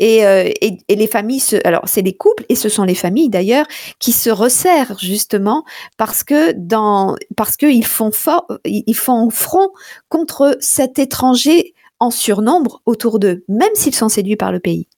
Euh, 0.00 0.50
et, 0.60 0.78
les 0.88 1.06
familles, 1.06 1.42
alors 1.64 1.82
c'est 1.86 2.02
les 2.02 2.14
couples 2.16 2.44
et 2.48 2.54
ce 2.54 2.68
sont 2.68 2.84
les 2.84 2.94
familles 2.94 3.28
d'ailleurs 3.28 3.66
qui 3.98 4.12
se 4.12 4.30
resserrent 4.30 4.98
justement 4.98 5.64
parce 5.96 6.24
que 6.24 6.52
dans 6.52 7.16
parce 7.36 7.56
qu'ils 7.56 7.86
font 7.86 8.10
ils 8.64 8.94
font 8.94 9.30
front 9.30 9.70
contre 10.08 10.56
cet 10.60 10.98
étranger 10.98 11.74
en 12.00 12.10
surnombre 12.10 12.82
autour 12.86 13.18
d'eux, 13.18 13.44
même 13.48 13.74
s'ils 13.74 13.94
sont 13.94 14.08
séduits 14.08 14.36
par 14.36 14.52
le 14.52 14.60
pays. 14.60 14.88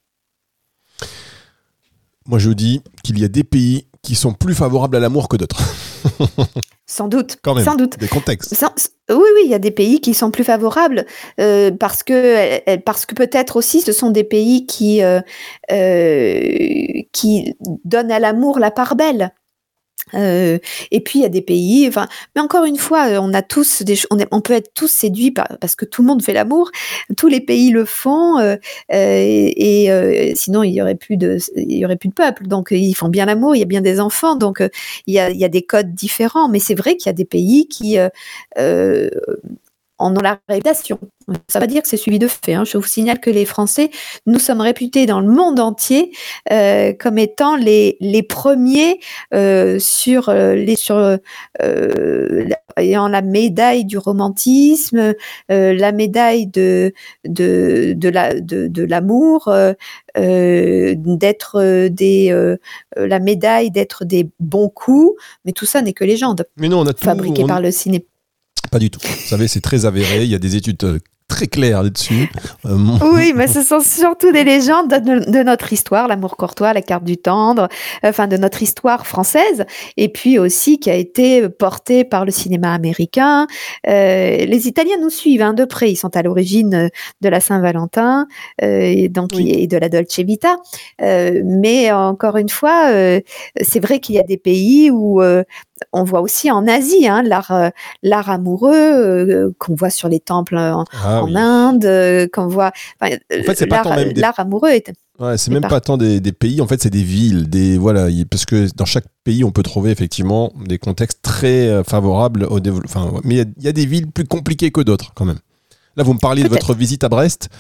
Moi, 2.27 2.39
je 2.39 2.51
dis 2.51 2.83
qu'il 3.03 3.19
y 3.19 3.25
a 3.25 3.29
des 3.29 3.45
pays 3.45 3.87
qui 4.03 4.15
sont 4.15 4.33
plus 4.33 4.55
favorables 4.55 4.97
à 4.97 5.01
l'amour 5.01 5.29
que 5.29 5.37
d'autres. 5.37 5.61
Sans 6.91 7.07
doute. 7.07 7.37
Quand 7.43 7.55
même, 7.55 7.65
sans 7.65 7.77
doute. 7.77 7.99
Des 8.01 8.09
contextes. 8.09 8.53
oui, 9.09 9.17
oui, 9.17 9.43
il 9.45 9.51
y 9.51 9.55
a 9.55 9.61
des 9.61 9.71
pays 9.71 10.01
qui 10.01 10.13
sont 10.13 10.33
plus 10.33 10.43
favorables 10.43 11.07
euh, 11.39 11.71
parce 11.71 12.03
que 12.03 12.77
parce 12.79 13.07
que 13.07 13.15
peut-être 13.15 13.55
aussi 13.55 13.81
ce 13.81 13.93
sont 13.93 14.11
des 14.11 14.25
pays 14.25 14.67
qui 14.67 15.01
euh, 15.01 15.21
euh, 15.71 17.03
qui 17.13 17.55
donnent 17.85 18.11
à 18.11 18.19
l'amour 18.19 18.59
la 18.59 18.73
part 18.73 18.97
belle. 18.97 19.33
Euh, 20.15 20.59
et 20.91 21.01
puis 21.01 21.21
il 21.21 21.23
y 21.23 21.27
a 21.27 21.29
des 21.29 21.43
pays, 21.43 21.91
mais 22.35 22.41
encore 22.41 22.65
une 22.65 22.79
fois, 22.79 23.09
euh, 23.09 23.21
on 23.21 23.33
a 23.33 23.43
tous 23.43 23.83
des, 23.83 23.99
on, 24.11 24.41
peut 24.41 24.53
être 24.55 24.73
tous 24.75 24.89
séduits 24.89 25.31
par, 25.31 25.49
parce 25.61 25.75
que 25.75 25.85
tout 25.85 26.03
le 26.03 26.09
monde 26.09 26.23
fait 26.23 26.33
l'amour, 26.33 26.71
tous 27.17 27.29
les 27.29 27.41
pays 27.41 27.71
le 27.71 27.85
font, 27.85 28.39
euh, 28.39 28.57
et, 28.91 29.85
et 29.87 30.35
sinon 30.35 30.63
il 30.63 30.73
y 30.73 30.83
aurait 30.83 30.95
plus 30.95 31.17
de, 31.17 31.39
il 31.57 31.77
y 31.77 31.85
aurait 31.85 31.97
plus 31.97 32.09
de 32.09 32.15
peuple. 32.15 32.47
Donc 32.47 32.69
ils 32.71 32.95
font 32.95 33.09
bien 33.09 33.27
l'amour, 33.27 33.55
il 33.57 33.61
y 33.61 33.63
a 33.63 33.67
bien 33.67 33.81
des 33.81 34.01
enfants, 34.01 34.37
donc 34.37 34.63
il 35.07 35.15
y 35.15 35.19
a, 35.19 35.31
il 35.31 35.39
y 35.39 35.45
a 35.45 35.49
des 35.49 35.63
codes 35.63 35.95
différents. 35.95 36.49
Mais 36.49 36.59
c'est 36.59 36.75
vrai 36.75 36.97
qu'il 36.97 37.07
y 37.07 37.11
a 37.11 37.15
des 37.15 37.25
pays 37.25 37.69
qui 37.69 37.99
en 40.01 40.17
ont 40.17 40.21
la 40.21 40.39
réputation. 40.49 40.99
Ça 41.29 41.33
ne 41.33 41.35
veut 41.35 41.61
pas 41.61 41.67
dire 41.67 41.83
que 41.83 41.89
c'est 41.89 41.97
suivi 41.97 42.19
de 42.19 42.27
fait. 42.27 42.55
Hein. 42.55 42.65
Je 42.65 42.77
vous 42.77 42.87
signale 42.87 43.21
que 43.21 43.31
les 43.31 43.45
Français, 43.45 43.91
nous 44.27 44.39
sommes 44.41 44.61
réputés 44.61 45.07
dans 45.07 45.21
le 45.21 45.29
monde 45.29 45.61
entier 45.61 46.11
euh, 46.51 46.93
comme 46.99 47.19
étant 47.19 47.55
les, 47.55 47.97
les 48.01 48.23
premiers 48.23 48.99
euh, 49.35 49.79
sur 49.79 50.29
euh, 50.29 50.55
les 50.55 50.75
sur 50.75 50.97
euh, 50.97 51.19
ayant 52.77 53.09
la 53.09 53.23
médaille 53.23 53.85
du 53.85 53.99
romantisme, 53.99 55.15
la 55.49 55.93
médaille 55.93 56.47
de 56.47 56.93
de 57.25 57.93
de 57.97 58.09
la 58.09 58.35
de, 58.35 58.67
de 58.67 58.85
l'amour, 58.85 59.53
d'être 60.17 61.89
des 61.89 62.57
la 62.97 63.19
médaille 63.19 63.71
d'être 63.71 64.05
des 64.05 64.29
bons 64.41 64.69
coups. 64.69 65.21
Mais 65.45 65.53
tout 65.53 65.67
ça 65.67 65.83
n'est 65.83 65.93
que 65.93 66.05
légende. 66.05 66.47
Mais 66.57 66.69
non, 66.69 66.81
on 66.81 66.87
a 66.87 66.95
tout, 66.95 67.05
fabriqué 67.05 67.45
par 67.45 67.61
le 67.61 67.71
cinéma 67.71 68.05
pas 68.71 68.79
du 68.79 68.91
tout. 68.91 69.01
Vous 69.03 69.27
savez, 69.27 69.49
c'est 69.49 69.61
très 69.61 69.85
avéré. 69.85 70.25
Il 70.25 70.31
y 70.31 70.35
a 70.35 70.39
des 70.39 70.57
études 70.57 70.85
euh, 70.85 70.99
très 71.31 71.47
clair 71.47 71.83
là-dessus. 71.83 72.29
Euh, 72.67 72.77
oui, 73.15 73.33
mais 73.35 73.47
ce 73.47 73.63
sont 73.63 73.81
surtout 73.81 74.33
des 74.33 74.45
légendes 74.45 74.91
de, 74.91 75.43
notre 75.43 75.73
histoire, 75.73 76.09
l'amour 76.09 76.37
courtois, 76.37 76.75
la 76.75 76.83
carte 76.83 77.05
du 77.05 77.17
tendre, 77.17 77.69
enfin 78.03 78.27
de 78.27 78.37
notre 78.37 78.63
histoire 78.63 79.07
française, 79.07 79.65
et 79.97 80.09
puis 80.09 80.39
aussi 80.39 80.79
qui 80.79 80.91
a 80.91 80.95
été 80.95 81.49
portée 81.49 82.05
par 82.05 82.25
le 82.25 82.33
cinéma 82.33 82.75
américain. 82.75 83.47
Euh, 83.89 84.37
les 84.45 84.69
Italiens 84.69 84.99
nous 85.01 85.09
suivent 85.09 85.43
hein, 85.43 85.55
de 85.55 85.65
près, 85.65 85.91
ils 85.91 85.97
sont 85.97 86.15
à 86.17 86.23
l'origine 86.23 86.91
de 87.21 87.29
la 87.29 87.41
Saint-Valentin 87.41 88.27
euh, 88.63 88.81
et 88.83 89.09
donc 89.09 89.31
et 89.39 89.67
de 89.69 89.77
la 89.77 89.89
Dolce 89.89 90.19
Vita. 90.19 90.57
mais 91.01 91.93
encore 91.93 92.37
une 92.37 92.49
fois, 92.49 92.91
c'est 93.61 93.81
vrai 93.81 94.01
qu'il 94.01 94.17
y 94.17 94.19
a 94.19 94.25
des 94.25 94.37
pays 94.37 94.91
où 94.91 95.23
on 95.93 96.05
voit 96.05 96.21
aussi 96.21 96.51
en 96.51 96.67
Asie 96.67 97.07
hein, 97.09 97.23
l'art 97.23 97.51
euh, 97.51 97.71
l'art 98.03 98.31
amoureux 98.31 98.75
euh, 98.75 99.53
qu'on 99.59 99.75
voit 99.75 99.91
sur 99.91 100.09
les 100.09 100.21
temples 100.21 100.57
en, 100.57 100.85
ah 100.93 101.23
Inde, 101.35 101.85
euh, 101.85 102.27
qu'on 102.33 102.49
voit. 102.49 102.73
en 103.01 103.09
fait, 103.09 103.55
c'est 103.55 103.67
pas 103.67 103.83
l'art 104.15 104.39
amoureux 104.39 104.71
est. 104.71 104.93
Ouais, 105.19 105.37
c'est 105.37 105.51
même 105.51 105.69
pas 105.69 105.83
tant 105.83 105.99
des, 105.99 106.21
pays, 106.33 106.63
en 106.63 106.67
fait, 106.67 106.83
c'est 106.83 106.91
des 106.91 107.03
villes, 107.03 107.51
des 107.51 107.77
voilà, 107.77 108.09
parce 108.31 108.47
que 108.47 108.69
dans 108.75 108.87
chaque 108.87 109.05
pays, 109.23 109.45
on 109.45 109.51
peut 109.51 109.63
trouver 109.63 109.91
effectivement 109.91 110.51
des 110.65 110.79
contextes 110.79 111.21
très 111.21 111.85
favorables 111.85 112.45
au 112.45 112.59
développement. 112.59 113.21
mais 113.25 113.35
il 113.35 113.65
y, 113.65 113.69
a 113.69 113.73
des 113.73 113.85
villes 113.85 114.11
plus 114.11 114.25
compliquées 114.25 114.71
que 114.71 114.81
d'autres, 114.81 115.13
quand 115.15 115.27
même. 115.27 115.39
Là, 115.97 116.05
vous 116.05 116.15
me 116.15 116.19
parliez 116.19 116.43
de 116.43 116.49
votre 116.49 116.73
visite 116.73 117.05
à 117.05 117.11
Brest. 117.11 117.51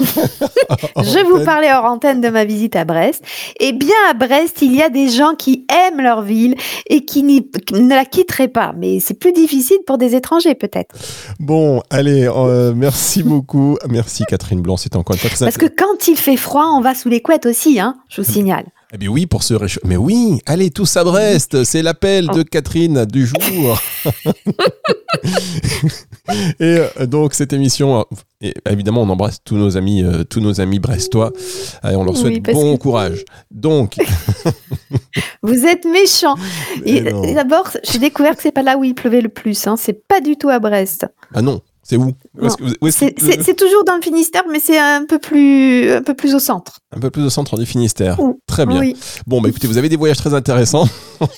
je 0.96 1.24
vous 1.24 1.44
parlais 1.44 1.72
hors 1.72 1.84
antenne 1.84 2.20
de 2.20 2.28
ma 2.28 2.44
visite 2.44 2.76
à 2.76 2.84
Brest. 2.84 3.22
Eh 3.60 3.72
bien, 3.72 3.94
à 4.08 4.14
Brest, 4.14 4.62
il 4.62 4.74
y 4.74 4.82
a 4.82 4.88
des 4.88 5.08
gens 5.08 5.34
qui 5.34 5.66
aiment 5.70 6.00
leur 6.00 6.22
ville 6.22 6.54
et 6.86 7.04
qui, 7.04 7.22
ne 7.22 7.88
la 7.88 8.04
quitteraient 8.04 8.48
pas. 8.48 8.72
Mais 8.76 9.00
c'est 9.00 9.14
plus 9.14 9.32
difficile 9.32 9.78
pour 9.86 9.98
des 9.98 10.14
étrangers, 10.14 10.54
peut-être. 10.54 10.94
Bon, 11.40 11.82
allez, 11.90 12.28
euh, 12.28 12.72
merci 12.74 13.22
beaucoup. 13.22 13.76
Merci 13.88 14.24
Catherine 14.24 14.60
Blanc, 14.60 14.76
c'était 14.76 14.96
encore 14.96 15.14
une 15.14 15.20
fois 15.20 15.30
très 15.30 15.44
Parce 15.44 15.58
que 15.58 15.66
quand 15.66 16.08
il 16.08 16.16
fait 16.16 16.36
froid, 16.36 16.66
on 16.74 16.80
va 16.80 16.94
sous 16.94 17.08
les 17.08 17.20
couettes 17.20 17.46
aussi, 17.46 17.80
hein, 17.80 17.96
je 18.08 18.22
vous 18.22 18.30
signale. 18.30 18.64
Eh 18.94 18.98
bien 18.98 19.08
oui, 19.08 19.24
pour 19.24 19.42
se 19.42 19.54
réchauffer. 19.54 19.86
Mais 19.88 19.96
oui, 19.96 20.40
allez 20.44 20.70
tous 20.70 20.98
à 20.98 21.04
Brest, 21.04 21.64
c'est 21.64 21.80
l'appel 21.80 22.26
de 22.26 22.42
Catherine 22.42 23.06
du 23.06 23.26
jour. 23.26 23.80
et 26.60 26.76
euh, 26.78 27.06
donc 27.06 27.32
cette 27.32 27.54
émission, 27.54 28.00
euh, 28.00 28.02
et 28.42 28.52
évidemment, 28.68 29.00
on 29.00 29.08
embrasse 29.08 29.38
tous 29.42 29.56
nos 29.56 29.78
amis, 29.78 30.02
euh, 30.02 30.24
tous 30.24 30.40
nos 30.40 30.60
amis 30.60 30.78
brestois, 30.78 31.32
et 31.90 31.96
on 31.96 32.04
leur 32.04 32.18
souhaite 32.18 32.42
bon 32.42 32.76
courage. 32.76 33.24
Donc, 33.50 33.96
vous 35.42 35.64
êtes 35.64 35.86
méchants. 35.86 36.36
D'abord, 37.34 37.70
j'ai 37.90 37.98
découvert 37.98 38.36
que 38.36 38.42
c'est 38.42 38.52
pas 38.52 38.62
là 38.62 38.76
où 38.76 38.84
il 38.84 38.94
pleuvait 38.94 39.22
le 39.22 39.30
plus. 39.30 39.66
Hein. 39.66 39.76
C'est 39.78 40.06
pas 40.06 40.20
du 40.20 40.36
tout 40.36 40.50
à 40.50 40.58
Brest. 40.58 41.06
Ah 41.32 41.40
non. 41.40 41.62
C'est 41.82 41.96
où, 41.96 42.12
C'est 42.90 43.56
toujours 43.56 43.84
dans 43.84 43.96
le 43.96 44.02
Finistère, 44.02 44.44
mais 44.50 44.60
c'est 44.60 44.78
un 44.78 45.04
peu 45.04 45.18
plus 45.18 45.90
un 45.90 46.02
peu 46.02 46.14
plus 46.14 46.34
au 46.34 46.38
centre. 46.38 46.78
Un 46.94 47.00
peu 47.00 47.10
plus 47.10 47.24
au 47.24 47.30
centre 47.30 47.56
du 47.56 47.66
Finistère. 47.66 48.18
Très 48.46 48.66
bien. 48.66 48.80
Bon, 49.26 49.40
bah 49.40 49.48
écoutez, 49.48 49.66
vous 49.66 49.78
avez 49.78 49.88
des 49.88 49.96
voyages 49.96 50.18
très 50.18 50.34
intéressants. 50.34 50.86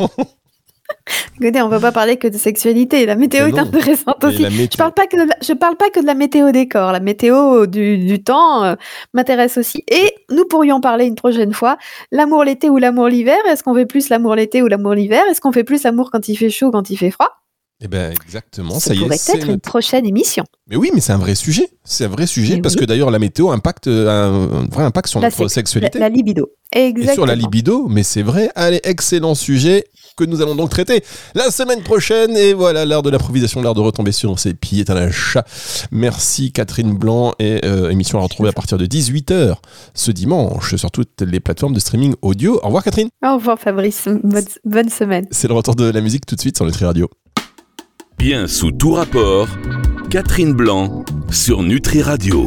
Écoutez, 1.40 1.60
on 1.62 1.68
va 1.68 1.80
pas 1.80 1.92
parler 1.92 2.16
que 2.16 2.28
de 2.28 2.38
sexualité. 2.38 3.04
La 3.06 3.16
météo 3.16 3.46
est 3.46 3.58
intéressante 3.58 4.22
aussi. 4.24 4.44
Je 4.44 4.76
parle 4.76 4.92
pas 4.92 5.06
que 5.06 5.16
je 5.42 5.52
parle 5.52 5.76
pas 5.76 5.90
que 5.90 6.00
de 6.00 6.06
la 6.06 6.14
météo 6.14 6.52
des 6.52 6.68
corps. 6.68 6.92
La 6.92 7.00
météo 7.00 7.66
du, 7.66 8.22
temps 8.22 8.64
euh, 8.64 8.74
m'intéresse 9.12 9.58
aussi. 9.58 9.84
Et 9.88 10.14
nous 10.30 10.44
pourrions 10.44 10.80
parler 10.80 11.06
une 11.06 11.14
prochaine 11.14 11.52
fois 11.52 11.76
l'amour 12.12 12.44
l'été 12.44 12.70
ou 12.70 12.78
l'amour 12.78 13.08
l'hiver? 13.08 13.38
Est-ce 13.48 13.62
qu'on 13.62 13.74
fait 13.74 13.86
plus 13.86 14.08
l'amour 14.08 14.34
l'été 14.34 14.62
ou 14.62 14.66
l'amour 14.66 14.94
l'hiver? 14.94 15.22
Est-ce 15.30 15.40
qu'on 15.40 15.52
fait 15.52 15.64
plus 15.64 15.82
l'amour 15.82 16.10
quand 16.10 16.28
il 16.28 16.36
fait 16.36 16.50
chaud 16.50 16.66
ou 16.66 16.70
quand 16.70 16.88
il 16.90 16.96
fait 16.96 17.10
froid? 17.10 17.43
Eh 17.84 17.88
ben 17.88 18.12
exactement, 18.12 18.80
ça, 18.80 18.94
y 18.94 18.98
pourrait 18.98 19.16
être 19.16 19.46
une 19.46 19.60
prochaine 19.60 20.06
émission. 20.06 20.44
Mais 20.68 20.76
oui, 20.76 20.90
mais 20.94 21.02
c'est 21.02 21.12
un 21.12 21.18
vrai 21.18 21.34
sujet. 21.34 21.68
C'est 21.84 22.06
un 22.06 22.08
vrai 22.08 22.26
sujet 22.26 22.62
parce 22.62 22.76
que 22.76 22.84
d'ailleurs 22.86 23.10
la 23.10 23.18
météo 23.18 23.50
impacte 23.50 23.88
euh, 23.88 24.08
un, 24.08 24.64
vrai 24.68 24.84
impact 24.84 25.08
sur 25.08 25.20
notre 25.20 25.48
sexualité. 25.48 25.98
La, 25.98 26.08
libido. 26.08 26.48
Exactement. 26.72 27.12
Et 27.12 27.14
sur 27.14 27.26
la 27.26 27.34
libido, 27.34 27.86
mais 27.88 28.02
c'est 28.02 28.22
vrai. 28.22 28.48
Allez, 28.54 28.80
excellent 28.84 29.34
sujet 29.34 29.84
que 30.16 30.24
nous 30.24 30.40
allons 30.40 30.54
donc 30.54 30.70
traiter 30.70 31.04
la 31.34 31.50
semaine 31.50 31.82
prochaine. 31.82 32.34
Et 32.38 32.54
voilà, 32.54 32.86
l'art 32.86 33.02
de 33.02 33.10
l'improvisation, 33.10 33.60
l'art 33.60 33.74
de 33.74 33.80
retomber 33.80 34.12
sur 34.12 34.38
ses 34.38 34.54
pieds 34.54 34.84
à 34.88 34.94
un 34.94 35.10
chat. 35.10 35.44
Merci 35.90 36.52
Catherine 36.52 36.96
Blanc 36.96 37.34
et 37.38 37.66
euh, 37.66 37.90
émission 37.90 38.18
à 38.18 38.22
retrouver 38.22 38.48
à 38.48 38.52
partir 38.52 38.78
de 38.78 38.86
18h 38.86 39.56
ce 39.92 40.10
dimanche 40.10 40.76
sur 40.76 40.90
toutes 40.90 41.20
les 41.20 41.40
plateformes 41.40 41.74
de 41.74 41.80
streaming 41.80 42.14
audio. 42.22 42.58
Au 42.62 42.68
revoir 42.68 42.82
Catherine. 42.82 43.10
Au 43.22 43.34
revoir 43.34 43.58
Fabrice. 43.58 44.08
Bonne, 44.22 44.46
bonne 44.64 44.88
semaine. 44.88 45.26
C'est 45.30 45.48
le 45.48 45.54
retour 45.54 45.74
de 45.74 45.84
la 45.84 46.00
musique 46.00 46.24
tout 46.24 46.34
de 46.34 46.40
suite 46.40 46.56
sur 46.56 46.64
Nutri 46.64 46.86
Radio. 46.86 47.10
Bien 48.18 48.46
sous 48.46 48.72
tout 48.72 48.92
rapport, 48.92 49.48
Catherine 50.10 50.52
Blanc 50.54 51.04
sur 51.30 51.62
Nutri 51.62 52.02
Radio. 52.02 52.42